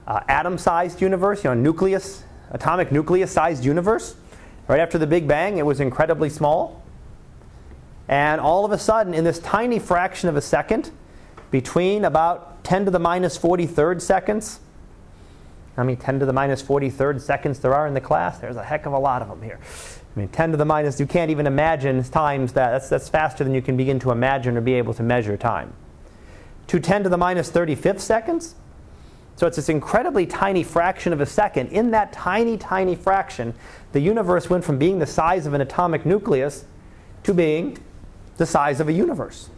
[0.05, 4.16] uh, atom-sized universe, you know, nucleus, atomic nucleus-sized universe.
[4.66, 6.83] Right after the Big Bang, it was incredibly small.
[8.09, 10.90] And all of a sudden, in this tiny fraction of a second,
[11.52, 14.59] between about 10 to the minus 43rd seconds.
[15.76, 18.40] How many 10 to the minus 43rd seconds there are in the class?
[18.40, 19.61] There's a heck of a lot of them here.
[20.14, 22.70] I mean, 10 to the minus, you can't even imagine times that.
[22.70, 25.72] That's, that's faster than you can begin to imagine or be able to measure time.
[26.66, 28.55] To 10 to the minus 35th seconds.
[29.37, 31.68] So it's this incredibly tiny fraction of a second.
[31.68, 33.55] In that tiny, tiny fraction,
[33.92, 36.66] the universe went from being the size of an atomic nucleus
[37.22, 37.79] to being
[38.37, 39.48] the size of a universe.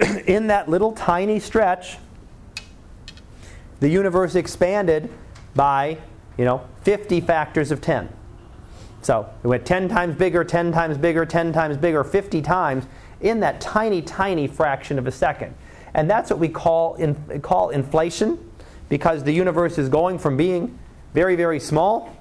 [0.26, 1.98] in that little tiny stretch,
[3.78, 5.08] the universe expanded
[5.54, 5.98] by,
[6.36, 8.08] you know, 50 factors of 10.
[9.02, 12.84] So it went 10 times bigger, 10 times bigger, 10 times bigger, 50 times
[13.20, 15.54] in that tiny, tiny fraction of a second.
[15.94, 18.38] And that's what we call, in, call inflation
[18.88, 20.78] because the universe is going from being
[21.14, 22.16] very, very small,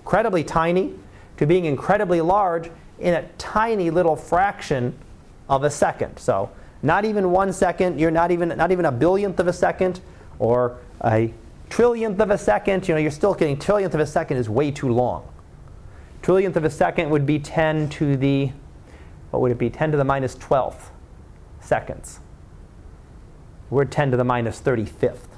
[0.00, 0.94] incredibly tiny,
[1.38, 4.96] to being incredibly large in a tiny little fraction
[5.48, 6.18] of a second.
[6.18, 6.50] So
[6.82, 10.00] not even one second, you're not even, not even a billionth of a second
[10.38, 11.32] or a
[11.68, 12.86] trillionth of a second.
[12.88, 15.28] You know, you're still getting trillionth of a second is way too long.
[16.26, 18.50] Trillionth of a second would be 10 to the,
[19.30, 19.70] what would it be?
[19.70, 20.88] 10 to the minus 12th
[21.60, 22.18] seconds.
[23.70, 25.28] We're 10 to the minus 35th.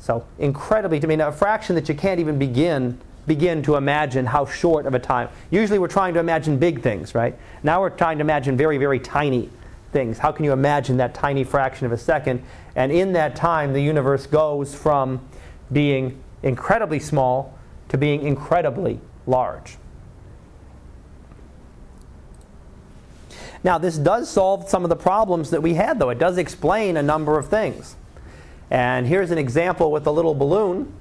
[0.00, 2.98] So incredibly, I mean, a fraction that you can't even begin
[3.28, 5.28] begin to imagine how short of a time.
[5.48, 7.38] Usually we're trying to imagine big things, right?
[7.62, 9.48] Now we're trying to imagine very, very tiny
[9.92, 10.18] things.
[10.18, 12.42] How can you imagine that tiny fraction of a second?
[12.74, 15.26] And in that time, the universe goes from
[15.72, 17.56] being incredibly small
[17.88, 19.76] to being incredibly large.
[23.62, 26.10] Now, this does solve some of the problems that we had, though.
[26.10, 27.96] It does explain a number of things.
[28.70, 30.92] And here's an example with a little balloon.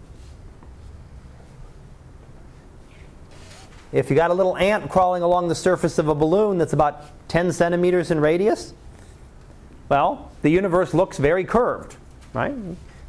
[3.91, 7.03] If you got a little ant crawling along the surface of a balloon that's about
[7.27, 8.73] 10 centimeters in radius,
[9.89, 11.97] well, the universe looks very curved,
[12.33, 12.55] right?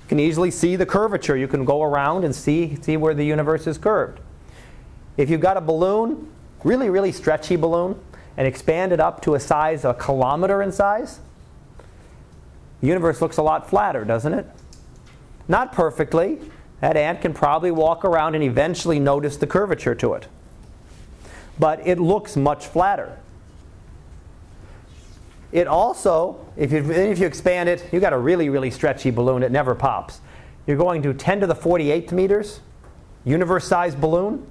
[0.04, 1.34] You can easily see the curvature.
[1.34, 4.20] You can go around and see, see where the universe is curved.
[5.16, 6.30] If you've got a balloon,
[6.62, 7.98] really, really stretchy balloon,
[8.36, 11.20] and expand it up to a size a kilometer in size,
[12.82, 14.46] the universe looks a lot flatter, doesn't it?
[15.48, 16.38] Not perfectly.
[16.80, 20.28] That ant can probably walk around and eventually notice the curvature to it.
[21.58, 23.18] But it looks much flatter.
[25.54, 29.44] It also, if you, if you expand it, you've got a really, really stretchy balloon.
[29.44, 30.20] It never pops.
[30.66, 32.60] You're going to 10 to the 48th meters,
[33.24, 34.44] universe-sized balloon,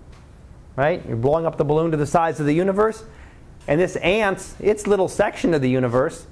[0.77, 1.05] right?
[1.05, 3.03] You're blowing up the balloon to the size of the universe.
[3.67, 6.25] And this ant's, its little section of the universe,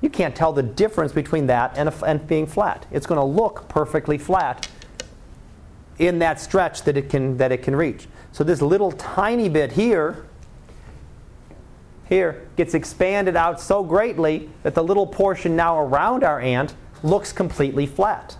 [0.00, 2.86] you can't tell the difference between that and, a, and being flat.
[2.90, 4.68] It's going to look perfectly flat
[6.00, 8.08] in that stretch that it can, that it can reach.
[8.32, 10.27] So this little tiny bit here
[12.08, 17.32] here gets expanded out so greatly that the little portion now around our ant looks
[17.32, 18.36] completely flat.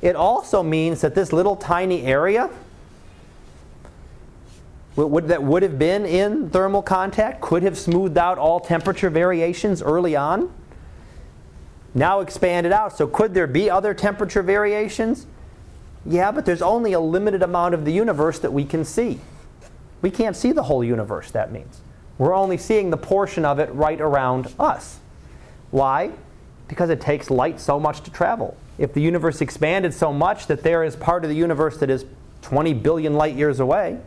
[0.00, 2.50] It also means that this little tiny area
[4.96, 10.16] that would have been in thermal contact could have smoothed out all temperature variations early
[10.16, 10.52] on.
[11.94, 12.96] Now expanded out.
[12.96, 15.26] So could there be other temperature variations?
[16.06, 19.20] Yeah, but there's only a limited amount of the universe that we can see.
[20.00, 21.80] We can't see the whole universe, that means.
[22.18, 24.98] We're only seeing the portion of it right around us.
[25.70, 26.10] Why?
[26.66, 28.56] Because it takes light so much to travel.
[28.76, 32.04] If the universe expanded so much that there is part of the universe that is
[32.42, 33.98] 20 billion light years away,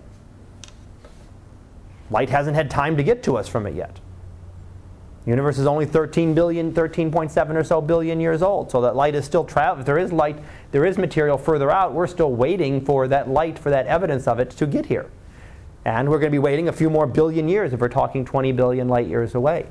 [2.10, 4.00] light hasn't had time to get to us from it yet.
[5.24, 9.14] The universe is only 13 billion, 13.7 or so billion years old, so that light
[9.14, 9.82] is still traveling.
[9.82, 10.40] If there is light,
[10.72, 14.40] there is material further out, we're still waiting for that light, for that evidence of
[14.40, 15.10] it to get here.
[15.86, 18.52] And we're going to be waiting a few more billion years if we're talking 20
[18.52, 19.66] billion light years away.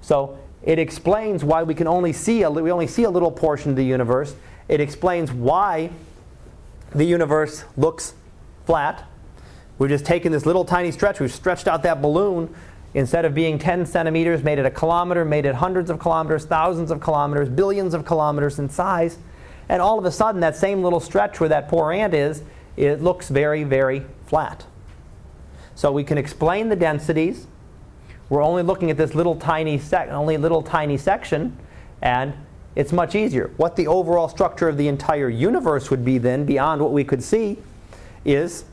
[0.00, 3.70] So it explains why we can only see a, we only see a little portion
[3.70, 4.34] of the universe.
[4.68, 5.90] It explains why
[6.94, 8.14] the universe looks
[8.66, 9.04] flat.
[9.78, 11.20] We've just taken this little tiny stretch.
[11.20, 12.54] We've stretched out that balloon.
[12.94, 16.90] Instead of being 10 centimeters, made it a kilometer, made it hundreds of kilometers, thousands
[16.90, 19.18] of kilometers, billions of kilometers in size.
[19.68, 22.42] And all of a sudden, that same little stretch where that poor ant is,
[22.76, 24.64] it looks very, very flat.
[25.78, 27.46] So we can explain the densities.
[28.30, 31.56] We're only looking at this little tiny sec- only little tiny section,
[32.02, 32.34] and
[32.74, 33.52] it's much easier.
[33.58, 37.22] What the overall structure of the entire universe would be then, beyond what we could
[37.22, 37.58] see,
[38.24, 38.64] is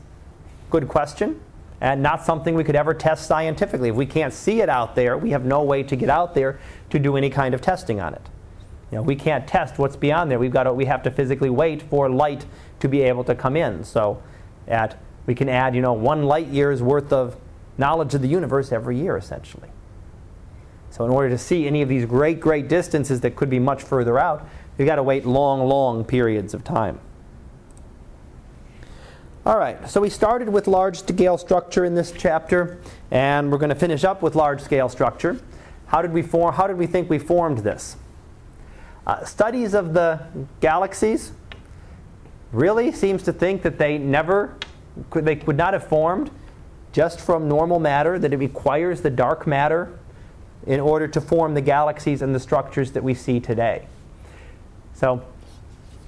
[0.68, 1.40] good question,
[1.80, 3.90] and not something we could ever test scientifically.
[3.90, 6.58] If we can't see it out there, we have no way to get out there
[6.90, 8.22] to do any kind of testing on it.
[8.90, 10.40] You know, we can't test what's beyond there.
[10.40, 12.46] We've got to, we have to physically wait for light
[12.80, 13.84] to be able to come in.
[13.84, 14.20] So
[14.66, 17.36] at we can add, you know, one light year's worth of
[17.78, 19.68] knowledge of the universe every year, essentially.
[20.90, 23.82] So in order to see any of these great, great distances that could be much
[23.82, 27.00] further out, we've got to wait long, long periods of time.
[29.44, 33.68] All right, so we started with large scale structure in this chapter, and we're going
[33.68, 35.38] to finish up with large scale structure.
[35.86, 36.54] How did we form?
[36.54, 37.96] How did we think we formed this?
[39.06, 40.26] Uh, studies of the
[40.60, 41.30] galaxies
[42.50, 44.56] really seems to think that they never
[45.10, 46.30] could, they would not have formed
[46.92, 49.98] just from normal matter, that it requires the dark matter
[50.66, 53.86] in order to form the galaxies and the structures that we see today.
[54.94, 55.22] So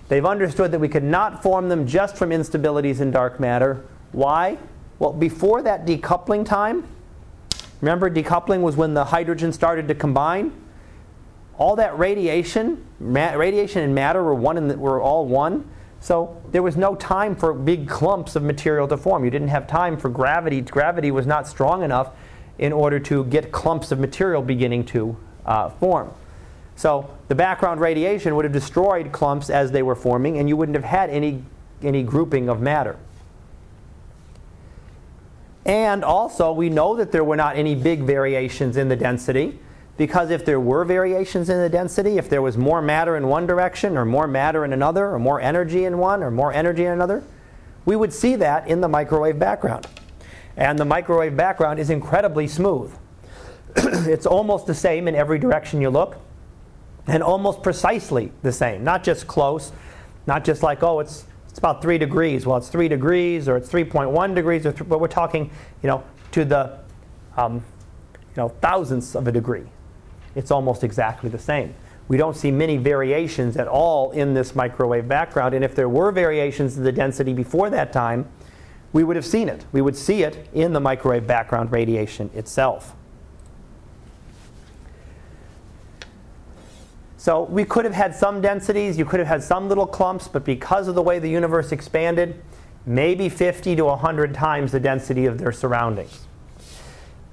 [0.08, 3.84] they've understood that we could not form them just from instabilities in dark matter.
[4.12, 4.56] Why?
[4.98, 6.86] Well, before that decoupling time,
[7.82, 10.52] remember decoupling was when the hydrogen started to combine?
[11.58, 15.68] All that radiation, ma- radiation and matter were, one the, were all one.
[16.00, 19.24] So there was no time for big clumps of material to form.
[19.24, 20.60] You didn't have time for gravity.
[20.60, 22.10] Gravity was not strong enough
[22.58, 26.10] in order to get clumps of material beginning to uh, form.
[26.76, 30.76] So the background radiation would have destroyed clumps as they were forming, and you wouldn't
[30.76, 31.42] have had any,
[31.82, 32.96] any grouping of matter.
[35.64, 39.58] And also, we know that there were not any big variations in the density
[39.98, 43.46] because if there were variations in the density, if there was more matter in one
[43.46, 46.92] direction or more matter in another or more energy in one or more energy in
[46.92, 47.22] another,
[47.84, 49.88] we would see that in the microwave background.
[50.56, 52.92] And the microwave background is incredibly smooth.
[53.76, 56.16] it's almost the same in every direction you look,
[57.08, 58.84] and almost precisely the same.
[58.84, 59.72] Not just close,
[60.28, 62.46] not just like, oh, it's, it's about 3 degrees.
[62.46, 65.50] Well, it's 3 degrees, or it's 3.1 degrees, th- but we're talking,
[65.82, 66.78] you know, to the
[67.36, 69.64] um, you know, thousandths of a degree.
[70.38, 71.74] It's almost exactly the same.
[72.06, 76.12] We don't see many variations at all in this microwave background, and if there were
[76.12, 78.28] variations in the density before that time,
[78.92, 79.64] we would have seen it.
[79.72, 82.94] We would see it in the microwave background radiation itself.
[87.16, 90.44] So we could have had some densities, you could have had some little clumps, but
[90.44, 92.40] because of the way the universe expanded,
[92.86, 96.28] maybe 50 to 100 times the density of their surroundings.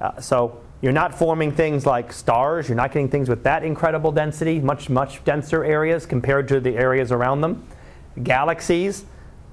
[0.02, 4.12] Uh, so you're not forming things like stars, you're not getting things with that incredible
[4.12, 7.66] density, much, much denser areas compared to the areas around them.
[8.24, 9.06] Galaxies,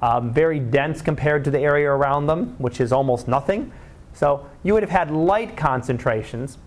[0.02, 3.72] um, very dense compared to the area around them, which is almost nothing.
[4.14, 6.58] So you would have had light concentrations,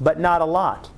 [0.00, 0.90] but not a lot.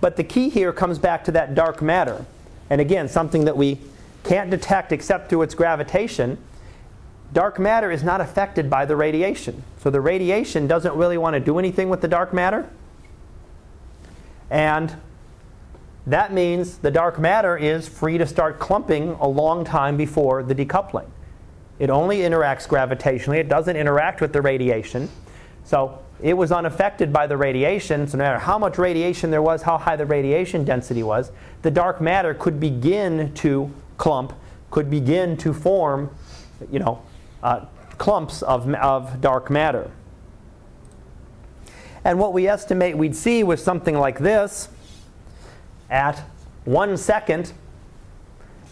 [0.00, 2.24] But the key here comes back to that dark matter.
[2.70, 3.78] And again, something that we
[4.24, 6.38] can't detect except through its gravitation.
[7.32, 9.62] Dark matter is not affected by the radiation.
[9.78, 12.68] So the radiation doesn't really want to do anything with the dark matter.
[14.50, 14.96] And
[16.06, 20.54] that means the dark matter is free to start clumping a long time before the
[20.54, 21.06] decoupling.
[21.78, 25.10] It only interacts gravitationally, it doesn't interact with the radiation.
[25.64, 29.62] So it was unaffected by the radiation, so no matter how much radiation there was,
[29.62, 34.32] how high the radiation density was, the dark matter could begin to clump,
[34.70, 36.08] could begin to form,
[36.70, 37.02] you know,
[37.42, 37.66] uh,
[37.98, 39.90] clumps of, of dark matter.
[42.04, 44.68] And what we estimate we'd see was something like this
[45.90, 46.22] at
[46.64, 47.52] one second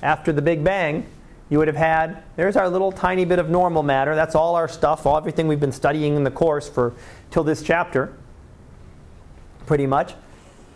[0.02, 1.06] after the Big Bang,
[1.48, 4.14] you would have had, there's our little tiny bit of normal matter.
[4.14, 6.94] That's all our stuff, all everything we've been studying in the course for
[7.30, 8.12] till this chapter,
[9.66, 10.14] pretty much.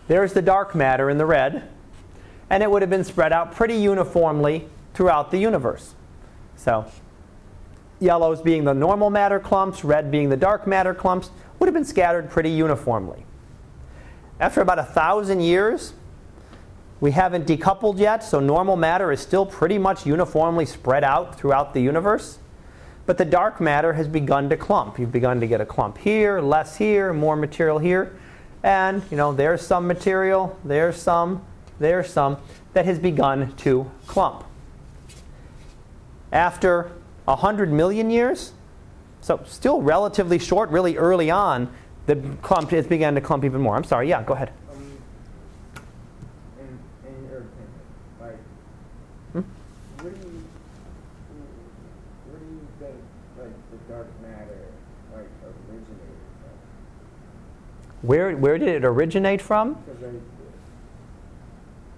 [0.07, 1.67] There's the dark matter in the red,
[2.49, 5.93] and it would have been spread out pretty uniformly throughout the universe.
[6.55, 6.85] So,
[7.99, 11.85] yellows being the normal matter clumps, red being the dark matter clumps, would have been
[11.85, 13.25] scattered pretty uniformly.
[14.39, 15.93] After about a thousand years,
[17.01, 21.73] we haven't decoupled yet, so normal matter is still pretty much uniformly spread out throughout
[21.73, 22.39] the universe.
[23.05, 24.99] But the dark matter has begun to clump.
[24.99, 28.15] You've begun to get a clump here, less here, more material here.
[28.63, 31.43] And, you know, there's some material, there's some,
[31.79, 32.37] there's some
[32.73, 34.43] that has begun to clump.
[36.31, 36.91] After
[37.29, 38.53] 100 million years,
[39.21, 41.71] so still relatively short, really early on,
[42.07, 43.75] the clump has begun to clump even more.
[43.75, 44.51] I'm sorry, yeah, go ahead.
[44.71, 44.97] Um,
[46.59, 47.81] in, in your opinion,
[48.19, 48.37] like,
[49.33, 49.41] Hmm?
[50.01, 50.43] where do you,
[52.29, 52.95] where do you think,
[53.37, 54.65] like, the dark matter,
[55.13, 58.07] like, originated from?
[58.07, 59.75] Where, where did it originate from?
[60.01, 60.13] Like,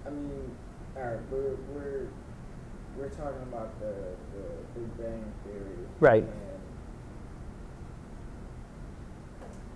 [0.06, 0.56] I mean,
[0.94, 2.08] alright, we're, we're,
[2.98, 3.94] we're talking about the,
[5.02, 5.86] the Big Theory.
[6.00, 6.24] Right.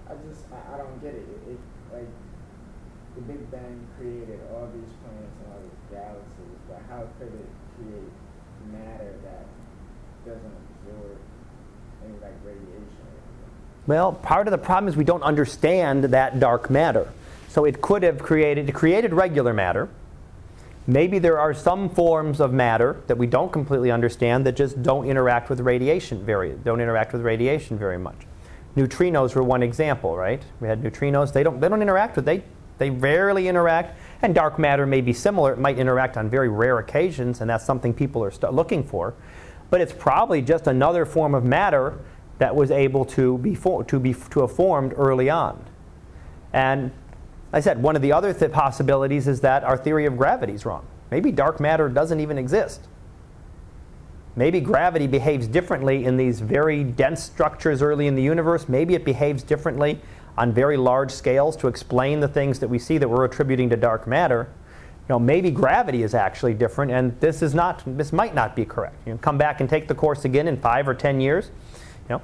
[0.09, 1.27] I just, I, I don't get it.
[1.27, 1.51] it.
[1.53, 1.59] It,
[1.93, 2.09] like,
[3.17, 7.49] the Big Bang created all these planets and all these galaxies, but how could it
[7.77, 8.13] create
[8.73, 9.47] matter that
[10.25, 11.19] doesn't absorb
[12.05, 12.87] any, like, radiation?
[13.87, 17.09] Well, part of the problem is we don't understand that dark matter.
[17.49, 19.89] So it could have created, created regular matter.
[20.89, 25.07] Maybe there are some forms of matter that we don't completely understand that just don't
[25.07, 28.17] interact with radiation very, don't interact with radiation very much.
[28.77, 30.43] Neutrinos were one example, right?
[30.61, 31.33] We had neutrinos.
[31.33, 32.45] They don't, they don't interact with, they,
[32.79, 33.99] they rarely interact.
[34.23, 35.53] And dark matter may be similar.
[35.55, 39.15] It might interact on very rare occasions, and that's something people are st- looking for.
[39.71, 41.99] But it's probably just another form of matter
[42.39, 45.65] that was able to be, for, to be to have formed early on.
[46.53, 46.93] And
[47.57, 50.67] I said one of the other th- possibilities is that our theory of gravity is
[50.67, 50.87] wrong.
[51.11, 52.87] Maybe dark matter doesn't even exist.
[54.37, 58.69] Maybe gravity behaves differently in these very dense structures early in the universe.
[58.69, 60.03] Maybe it behaves differently
[60.37, 63.77] on very large scales to explain the things that we see that we're attributing to
[63.77, 64.51] dark matter.
[65.09, 67.83] You know, maybe gravity is actually different, and this is not.
[67.87, 68.97] This might not be correct.
[69.07, 71.47] You know, come back and take the course again in five or ten years.
[72.11, 72.23] You know,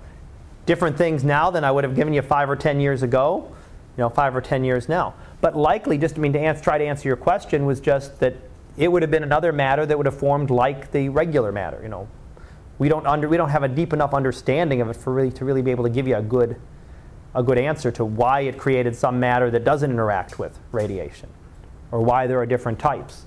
[0.67, 3.51] different things now than I would have given you five or ten years ago.
[3.97, 5.15] You know, five or ten years now.
[5.41, 8.37] But likely, just I mean to answer, try to answer your question, was just that
[8.77, 11.81] it would have been another matter that would have formed like the regular matter.
[11.83, 12.09] You know,
[12.79, 15.45] we don't under, we don't have a deep enough understanding of it for really to
[15.45, 16.57] really be able to give you a good
[17.35, 21.31] a good answer to why it created some matter that doesn't interact with radiation,
[21.91, 23.25] or why there are different types.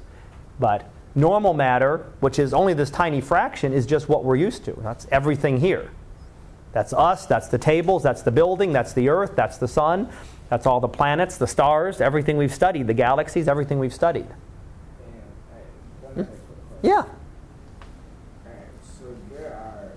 [0.59, 0.88] But
[1.18, 4.74] Normal matter, which is only this tiny fraction, is just what we're used to.
[4.82, 5.89] That's everything here.
[6.74, 10.09] That's us, that's the tables, that's the building, that's the earth, that's the sun,
[10.55, 14.23] that's all the planets, the stars, everything we've studied, the galaxies, everything we've studied.
[14.23, 14.31] And
[15.51, 15.59] I,
[16.05, 16.19] one Hmm?
[16.21, 16.79] other quick question.
[16.81, 17.03] Yeah.
[18.47, 19.03] Alright, so
[19.35, 19.91] there are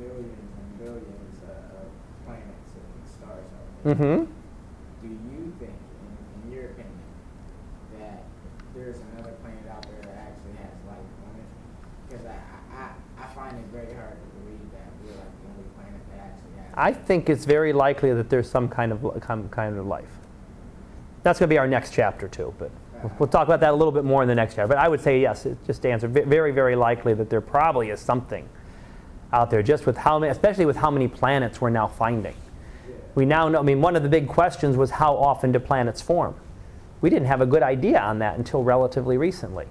[0.00, 1.88] millions and billions of, of
[2.24, 3.92] planets and stars out there.
[3.92, 4.24] Mm-hmm.
[4.24, 6.08] Do you think, in,
[6.40, 6.96] in your opinion,
[8.00, 8.24] that
[8.72, 11.48] there's another planet out there that actually has life on it?
[12.08, 12.88] Because I, I, I,
[13.20, 16.56] I find it very hard to believe that we're like the only planet that actually
[16.56, 16.69] has.
[16.80, 20.08] I think it's very likely that there's some kind of kind of life.
[21.22, 22.70] That's going to be our next chapter too, but
[23.18, 24.68] we'll- talk about that a little bit more in the next chapter.
[24.68, 28.00] But I would say yes, just to answer, very very likely that there probably is
[28.00, 28.48] something
[29.30, 32.34] out there, just with how many, especially with how many planets we're now finding.
[33.14, 33.58] We now know.
[33.58, 36.34] I mean, one of the big questions was how often do planets form?
[37.02, 39.66] We didn't have a good idea on that until relatively recently.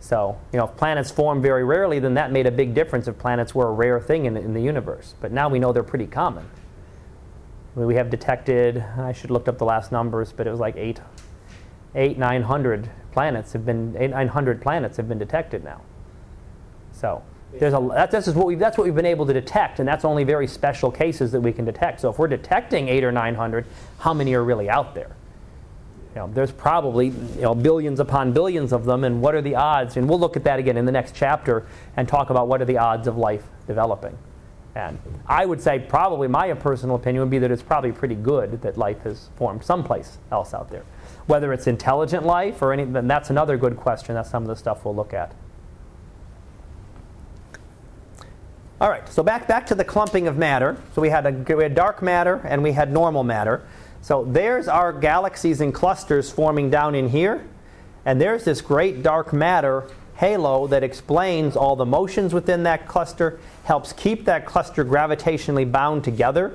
[0.00, 3.18] So, you know, if planets form very rarely, then that made a big difference if
[3.18, 5.14] planets were a rare thing in, in the universe.
[5.20, 6.48] But now we know they're pretty common.
[7.74, 10.76] We have detected, I should have looked up the last numbers, but it was like
[10.76, 11.00] eight,
[11.94, 15.82] eight, nine hundred planets have been, eight, nine hundred planets have been detected now.
[16.92, 17.22] So
[17.52, 20.04] there's a, that's, that's, what we've, that's what we've been able to detect, and that's
[20.04, 22.00] only very special cases that we can detect.
[22.00, 23.66] So if we're detecting eight or nine hundred,
[23.98, 25.14] how many are really out there?
[26.18, 29.54] You know, there's probably you know, billions upon billions of them, and what are the
[29.54, 29.96] odds?
[29.96, 31.64] And we'll look at that again in the next chapter
[31.96, 34.18] and talk about what are the odds of life developing.
[34.74, 34.98] And
[35.28, 38.76] I would say, probably my personal opinion would be that it's probably pretty good that
[38.76, 40.82] life has formed someplace else out there.
[41.28, 44.16] Whether it's intelligent life or anything, that's another good question.
[44.16, 45.32] That's some of the stuff we'll look at.
[48.80, 50.82] All right, so back, back to the clumping of matter.
[50.96, 53.62] So we had, a, we had dark matter and we had normal matter.
[54.08, 57.44] So there's our galaxies and clusters forming down in here.
[58.06, 59.84] And there's this great dark matter
[60.14, 66.04] halo that explains all the motions within that cluster, helps keep that cluster gravitationally bound
[66.04, 66.54] together,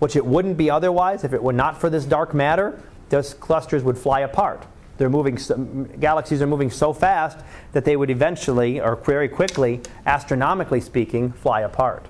[0.00, 2.78] which it wouldn't be otherwise if it were not for this dark matter.
[3.08, 4.62] Those clusters would fly apart.
[4.98, 5.38] They're moving,
[5.98, 7.38] galaxies are moving so fast
[7.72, 12.04] that they would eventually, or very quickly, astronomically speaking, fly apart.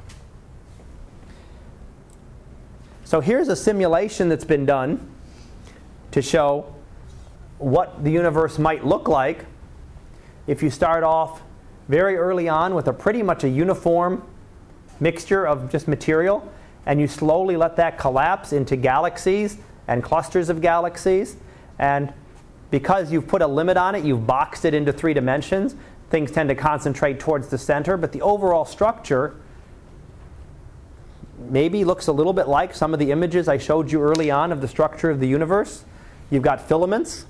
[3.06, 5.08] So here's a simulation that's been done
[6.10, 6.74] to show
[7.58, 9.44] what the universe might look like
[10.48, 11.40] if you start off
[11.86, 14.24] very early on with a pretty much a uniform
[14.98, 16.52] mixture of just material
[16.84, 21.36] and you slowly let that collapse into galaxies and clusters of galaxies.
[21.78, 22.12] And
[22.72, 25.76] because you've put a limit on it you've boxed it into three dimensions
[26.10, 29.36] things tend to concentrate towards the center but the overall structure
[31.50, 34.52] maybe looks a little bit like some of the images I showed you early on
[34.52, 35.84] of the structure of the universe.
[36.30, 37.26] You've got filaments,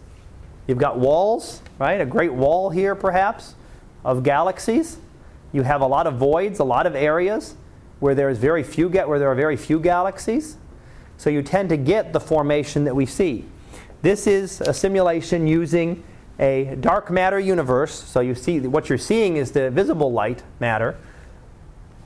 [0.66, 2.00] you've got walls, right?
[2.00, 3.54] A great wall here, perhaps,
[4.04, 4.98] of galaxies.
[5.52, 7.54] You have a lot of voids, a lot of areas
[8.00, 10.56] where there's very few ga- where there are very few galaxies.
[11.16, 13.44] So you tend to get the formation that we see.
[14.02, 16.04] This is a simulation using
[16.38, 17.94] a dark matter universe.
[17.94, 20.98] So you see what you're seeing is the visible light matter,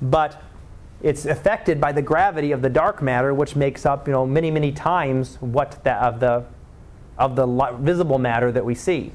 [0.01, 0.41] but
[1.03, 4.51] it's affected by the gravity of the dark matter, which makes up, you know, many,
[4.51, 6.45] many times what the, of the
[7.21, 7.47] of the
[7.81, 9.13] visible matter that we see.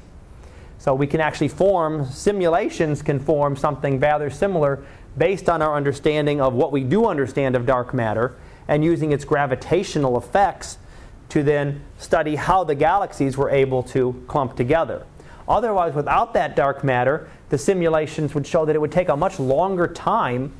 [0.78, 4.84] So we can actually form simulations can form something rather similar
[5.18, 8.36] based on our understanding of what we do understand of dark matter
[8.68, 10.78] and using its gravitational effects
[11.30, 15.04] to then study how the galaxies were able to clump together.
[15.48, 19.40] Otherwise, without that dark matter, the simulations would show that it would take a much
[19.40, 20.52] longer time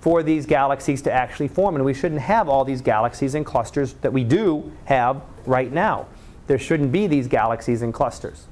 [0.00, 1.74] for these galaxies to actually form.
[1.74, 6.06] And we shouldn't have all these galaxies and clusters that we do have right now.
[6.46, 8.46] There shouldn't be these galaxies and clusters.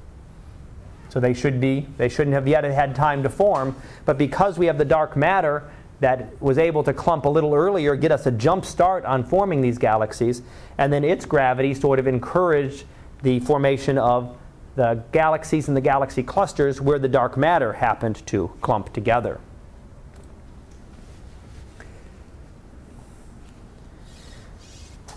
[1.09, 3.75] So they should be they shouldn't have yet had time to form,
[4.05, 5.63] but because we have the dark matter
[5.99, 9.61] that was able to clump a little earlier, get us a jump start on forming
[9.61, 10.43] these galaxies,
[10.77, 12.83] and then its gravity sort of encouraged
[13.23, 14.37] the formation of
[14.75, 19.39] the galaxies and the galaxy clusters where the dark matter happened to clump together.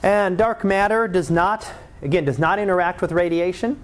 [0.03, 1.71] And dark matter does not,
[2.03, 3.79] again, does not interact with radiation,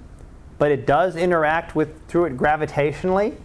[0.58, 3.36] but it does interact with through it gravitationally,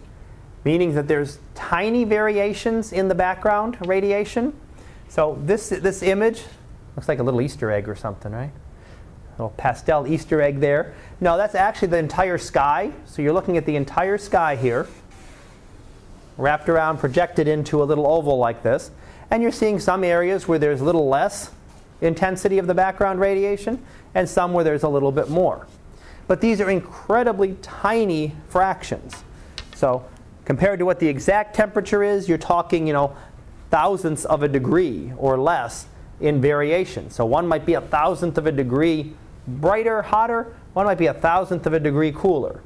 [0.64, 4.58] meaning that there's tiny variations in the background radiation.
[5.08, 6.42] So this this image
[6.96, 8.50] looks like a little Easter egg or something, right?
[8.50, 10.94] A little pastel Easter egg there.
[11.20, 12.92] No, that's actually the entire sky.
[13.04, 14.86] So you're looking at the entire sky here,
[16.38, 18.90] wrapped around, projected into a little oval like this.
[19.30, 21.50] And you're seeing some areas where there's a little less
[22.06, 23.82] intensity of the background radiation,
[24.14, 25.66] and some where there's a little bit more.
[26.28, 29.24] but these are incredibly tiny fractions.
[29.74, 30.04] So
[30.44, 33.14] compared to what the exact temperature is, you're talking, you know,
[33.70, 35.86] thousandths of a degree or less
[36.20, 37.10] in variation.
[37.10, 39.14] So one might be a thousandth of a degree
[39.46, 40.54] brighter, hotter.
[40.72, 42.60] One might be a thousandth of a degree cooler.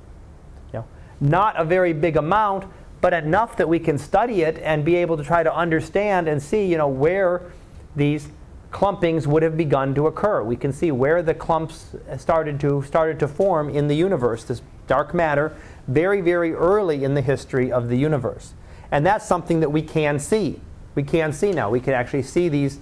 [0.72, 0.84] You know,
[1.20, 2.70] not a very big amount,
[3.00, 6.42] but enough that we can study it and be able to try to understand and
[6.42, 7.50] see, you know, where
[7.94, 8.28] these
[8.72, 10.42] clumpings would have begun to occur.
[10.42, 14.62] We can see where the clumps started to started to form in the universe, this
[14.86, 15.56] dark matter,
[15.88, 18.54] very very early in the history of the universe.
[18.90, 20.60] And that's something that we can see.
[20.94, 21.70] We can see now.
[21.70, 22.78] We can actually see these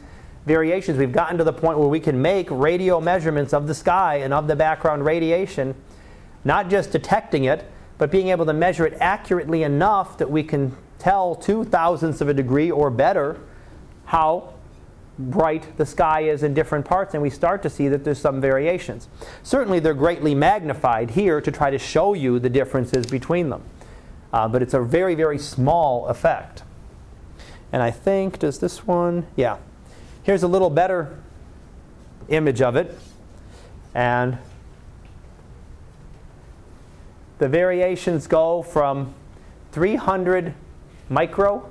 [0.46, 0.98] variations.
[0.98, 4.32] We've gotten to the point where we can make radio measurements of the sky and
[4.32, 5.74] of the background radiation,
[6.44, 7.64] not just detecting it,
[7.98, 12.28] but being able to measure it accurately enough that we can tell two thousandths of
[12.28, 13.38] a degree or better
[14.06, 14.53] how
[15.18, 18.40] bright the sky is in different parts, and we start to see that there's some
[18.40, 19.08] variations.
[19.42, 23.62] Certainly, they're greatly magnified here to try to show you the differences between them.
[24.32, 26.64] Uh, but it's a very, very small effect.
[27.72, 29.26] And I think, does this one?
[29.36, 29.58] Yeah.
[30.24, 31.18] Here's a little better
[32.28, 32.98] image of it.
[33.94, 34.38] And
[37.38, 39.14] the variations go from
[39.72, 40.54] 300
[41.08, 41.70] micro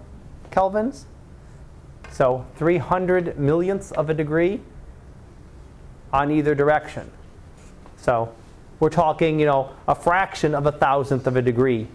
[0.51, 1.05] kelvins,
[2.13, 4.61] so 300 millionths of a degree
[6.13, 7.09] on either direction.
[7.97, 8.31] So
[8.79, 11.87] we're talking, you know, a fraction of a thousandth of a degree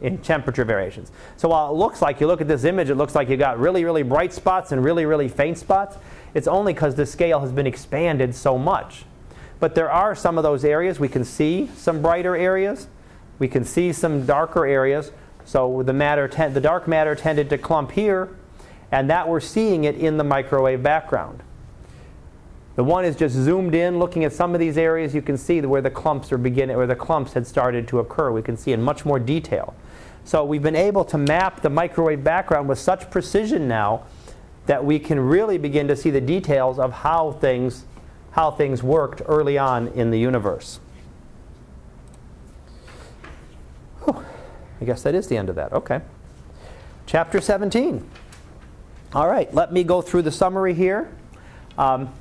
[0.00, 1.12] in temperature variations.
[1.36, 3.60] So while it looks like, you look at this image, it looks like you got
[3.60, 5.96] really, really bright spots and really, really faint spots,
[6.34, 9.04] it's only because the scale has been expanded so much.
[9.60, 10.98] But there are some of those areas.
[10.98, 12.88] We can see some brighter areas.
[13.38, 15.12] We can see some darker areas.
[15.44, 18.30] So the, matter the dark matter tended to clump here,
[18.90, 21.42] and that we're seeing it in the microwave background.
[22.76, 25.14] The one is just zoomed in, looking at some of these areas.
[25.14, 28.30] You can see where the clumps are beginning, where the clumps had started to occur.
[28.30, 29.74] We can see in much more detail.
[30.24, 34.04] So we've been able to map the microwave background with such precision now
[34.66, 37.84] that we can really begin to see the details of how things
[38.32, 40.78] how things worked early on in the universe.
[44.04, 44.24] Whew.
[44.80, 45.72] I guess that is the end of that.
[45.72, 46.02] Okay.
[47.06, 48.08] Chapter 17.
[49.14, 51.10] All right, let me go through the summary here.
[51.78, 52.12] Um,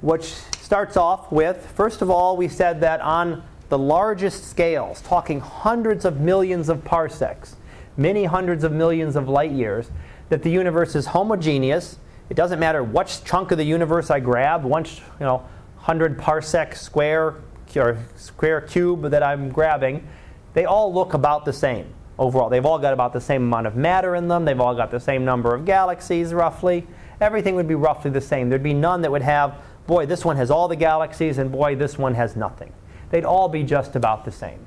[0.00, 0.26] which
[0.60, 6.04] starts off with first of all, we said that on the largest scales, talking hundreds
[6.04, 7.56] of millions of parsecs,
[7.96, 9.90] many hundreds of millions of light years,
[10.28, 11.98] that the universe is homogeneous.
[12.30, 15.38] It doesn't matter which chunk of the universe I grab, which you know,
[15.78, 17.34] 100 parsec square
[17.74, 20.06] or square cube that I'm grabbing,
[20.54, 22.48] they all look about the same overall.
[22.48, 24.44] They've all got about the same amount of matter in them.
[24.44, 26.86] They've all got the same number of galaxies, roughly.
[27.20, 28.48] Everything would be roughly the same.
[28.48, 29.54] There'd be none that would have,
[29.86, 32.72] boy, this one has all the galaxies, and boy, this one has nothing.
[33.10, 34.66] They'd all be just about the same.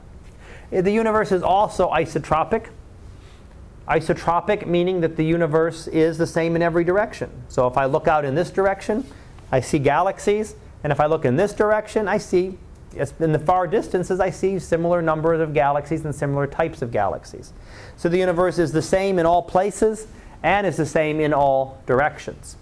[0.71, 2.67] Eh, the universe is also isotropic.
[3.87, 7.29] Isotropic meaning that the universe is the same in every direction.
[7.47, 9.05] So if I look out in this direction,
[9.51, 12.57] I see galaxies, and if I look in this direction, I see
[12.93, 17.53] in the far distances, I see similar numbers of galaxies and similar types of galaxies.
[17.97, 20.07] So the universe is the same in all places
[20.41, 22.55] and is the same in all directions.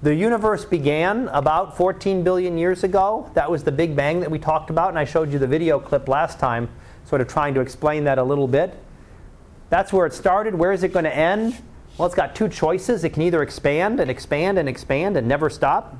[0.00, 3.30] The universe began about 14 billion years ago.
[3.34, 5.80] That was the Big Bang that we talked about, and I showed you the video
[5.80, 6.68] clip last time,
[7.04, 8.78] sort of trying to explain that a little bit.
[9.70, 10.54] That's where it started.
[10.54, 11.56] Where is it going to end?
[11.96, 13.02] Well, it's got two choices.
[13.02, 15.96] It can either expand and expand and expand and never stop.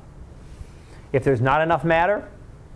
[1.11, 2.29] If there's not enough matter,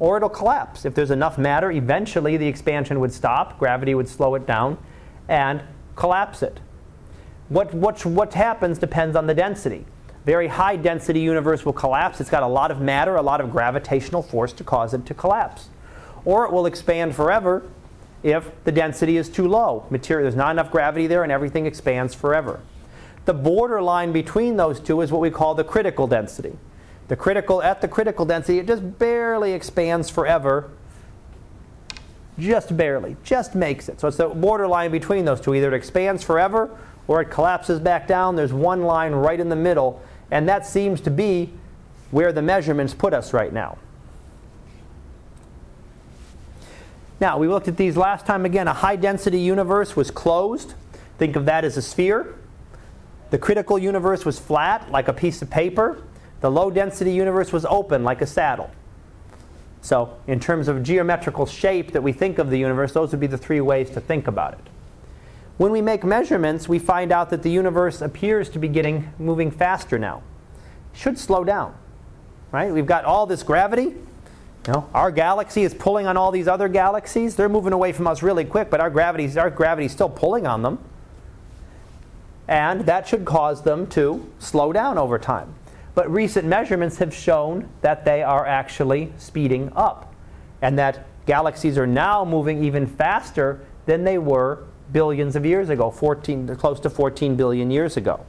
[0.03, 0.83] or it'll collapse.
[0.83, 4.77] If there's enough matter, eventually the expansion would stop, gravity would slow it down,
[5.29, 5.61] and
[5.95, 6.59] collapse it.
[7.47, 9.85] What, what, what happens depends on the density.
[10.25, 12.19] Very high density universe will collapse.
[12.19, 15.13] It's got a lot of matter, a lot of gravitational force to cause it to
[15.13, 15.69] collapse.
[16.25, 17.63] Or it will expand forever
[18.23, 19.85] if the density is too low.
[19.89, 22.59] Material, there's not enough gravity there and everything expands forever.
[23.23, 26.57] The borderline between those two is what we call the critical density.
[27.07, 30.71] The critical at the critical density, it just barely expands forever.
[32.39, 33.99] Just barely, just makes it.
[33.99, 35.53] So it's the borderline between those two.
[35.53, 36.75] Either it expands forever
[37.07, 38.35] or it collapses back down.
[38.35, 40.01] There's one line right in the middle
[40.33, 41.51] and that seems to be
[42.09, 43.77] where the measurements put us right now.
[47.19, 48.67] Now, we looked at these last time again.
[48.67, 50.73] A high density universe was closed.
[51.19, 52.33] Think of that as a sphere.
[53.29, 56.01] The critical universe was flat, like a piece of paper.
[56.43, 58.69] The low density universe was open, like a saddle.
[59.81, 63.27] So, in terms of geometrical shape that we think of the universe, those would be
[63.27, 64.59] the three ways to think about it.
[65.55, 69.51] When we make measurements, we find out that the universe appears to be getting moving
[69.51, 70.21] faster now.
[70.91, 71.77] Should slow down.
[72.51, 72.73] Right?
[72.73, 73.95] We've got all this gravity.
[74.67, 77.37] You know, our galaxy is pulling on all these other galaxies.
[77.37, 80.61] They're moving away from us really quick, but our gravity's our gravity's still pulling on
[80.61, 80.79] them.
[82.49, 85.55] And that should cause them to slow down over time.
[85.95, 90.13] But recent measurements have shown that they are actually speeding up
[90.61, 95.91] and that galaxies are now moving even faster than they were billions of years ago,
[95.91, 98.25] 14 close to 14 billion years ago.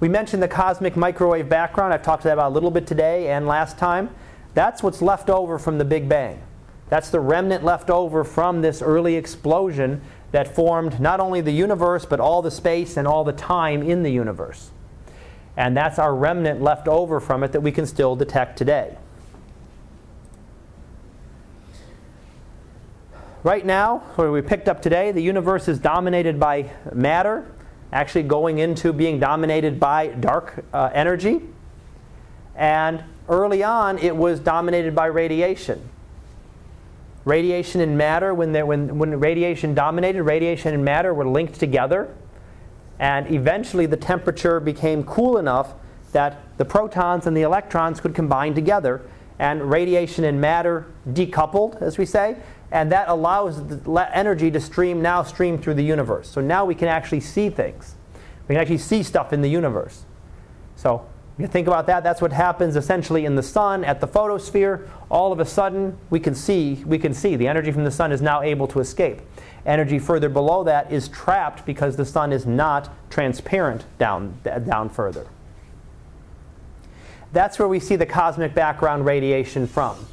[0.00, 1.94] We mentioned the cosmic microwave background.
[1.94, 4.10] I've talked about that a little bit today and last time.
[4.54, 6.42] That's what's left over from the Big Bang.
[6.88, 12.04] That's the remnant left over from this early explosion that formed not only the universe,
[12.04, 14.70] but all the space and all the time in the universe.
[15.56, 18.96] And that's our remnant left over from it that we can still detect today.
[23.42, 27.50] Right now, where we picked up today, the universe is dominated by matter,
[27.92, 31.42] actually going into being dominated by dark uh, energy.
[32.54, 35.88] And early on, it was dominated by radiation.
[37.24, 42.14] Radiation and matter, when, when, when radiation dominated, radiation and matter were linked together.
[43.02, 45.74] And eventually, the temperature became cool enough
[46.12, 49.02] that the protons and the electrons could combine together.
[49.40, 52.36] And radiation and matter decoupled, as we say.
[52.70, 56.28] And that allows the energy to stream now stream through the universe.
[56.28, 57.96] So now we can actually see things.
[58.46, 60.04] We can actually see stuff in the universe.
[60.76, 61.04] So
[61.38, 64.88] you think about that, that's what happens essentially in the sun at the photosphere.
[65.10, 68.12] All of a sudden, we can see, we can see the energy from the sun
[68.12, 69.22] is now able to escape.
[69.64, 75.26] Energy further below that is trapped because the sun is not transparent down, down further.
[77.32, 80.06] That's where we see the cosmic background radiation from.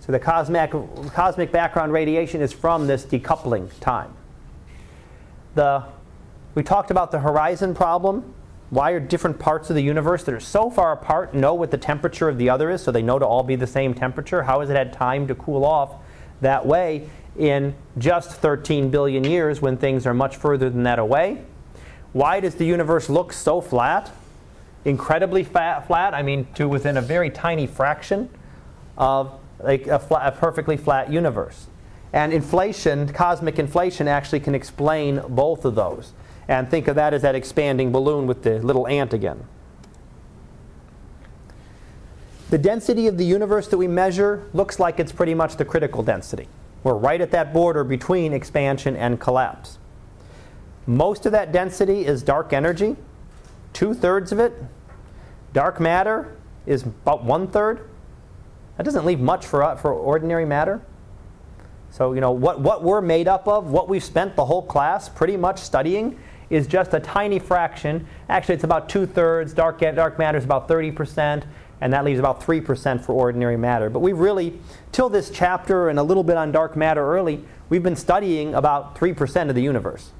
[0.00, 0.70] So the cosmic,
[1.12, 4.14] cosmic background radiation is from this decoupling time.
[5.54, 5.84] The,
[6.54, 8.34] we talked about the horizon problem
[8.70, 11.78] why are different parts of the universe that are so far apart know what the
[11.78, 14.42] temperature of the other is so they know to all be the same temperature?
[14.42, 15.94] How has it had time to cool off
[16.40, 17.08] that way
[17.38, 21.42] in just 13 billion years when things are much further than that away?
[22.12, 24.10] Why does the universe look so flat?
[24.84, 28.30] Incredibly fat, flat, I mean, to within a very tiny fraction
[28.96, 31.66] of like a, flat, a perfectly flat universe.
[32.12, 36.12] And inflation, cosmic inflation, actually can explain both of those.
[36.48, 39.44] And think of that as that expanding balloon with the little ant again.
[42.48, 46.02] The density of the universe that we measure looks like it's pretty much the critical
[46.04, 46.48] density.
[46.86, 49.78] We're right at that border between expansion and collapse.
[50.86, 52.94] Most of that density is dark energy,
[53.72, 54.54] two thirds of it.
[55.52, 57.90] Dark matter is about one third.
[58.76, 60.80] That doesn't leave much for, uh, for ordinary matter.
[61.90, 65.08] So, you know, what, what we're made up of, what we've spent the whole class
[65.08, 66.16] pretty much studying,
[66.50, 68.06] is just a tiny fraction.
[68.28, 69.52] Actually, it's about two thirds.
[69.52, 71.42] Dark, dark matter is about 30%,
[71.80, 73.90] and that leaves about 3% for ordinary matter.
[73.90, 74.58] But we've really,
[74.92, 78.96] till this chapter and a little bit on dark matter early, we've been studying about
[78.96, 80.12] 3% of the universe.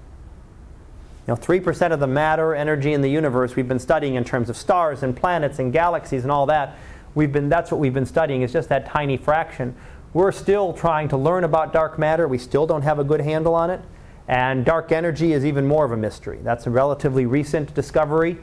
[1.27, 4.49] You know, 3% of the matter energy in the universe we've been studying in terms
[4.49, 6.77] of stars and planets and galaxies and all that.
[7.15, 9.75] We've been, that's what we've been studying, is just that tiny fraction.
[10.13, 12.29] We're still trying to learn about dark matter.
[12.29, 13.81] We still don't have a good handle on it.
[14.29, 16.41] And dark energy is even more of a mystery.
[16.43, 18.39] That's a relatively recent discovery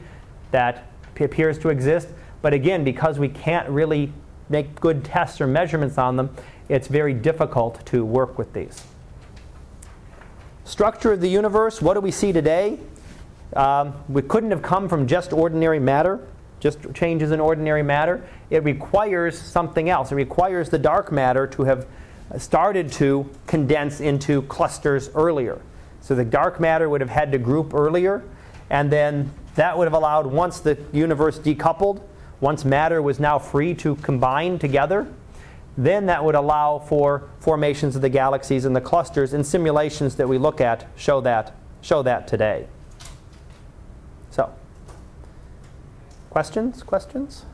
[0.50, 2.08] that appears to exist.
[2.44, 4.12] But again, because we can't really
[4.50, 6.28] make good tests or measurements on them,
[6.68, 8.84] it's very difficult to work with these.
[10.66, 12.78] Structure of the universe, what do we see today?
[13.56, 16.20] Um, we couldn't have come from just ordinary matter,
[16.60, 18.22] just changes in ordinary matter.
[18.50, 20.12] It requires something else.
[20.12, 21.86] It requires the dark matter to have
[22.36, 25.62] started to condense into clusters earlier.
[26.02, 28.22] So the dark matter would have had to group earlier,
[28.68, 32.02] and then that would have allowed, once the universe decoupled,
[32.44, 35.10] once matter was now free to combine together,
[35.78, 40.28] then that would allow for formations of the galaxies and the clusters, and simulations that
[40.28, 42.66] we look at show that, show that today.
[44.30, 44.52] So,
[46.28, 46.82] questions?
[46.82, 47.46] Questions?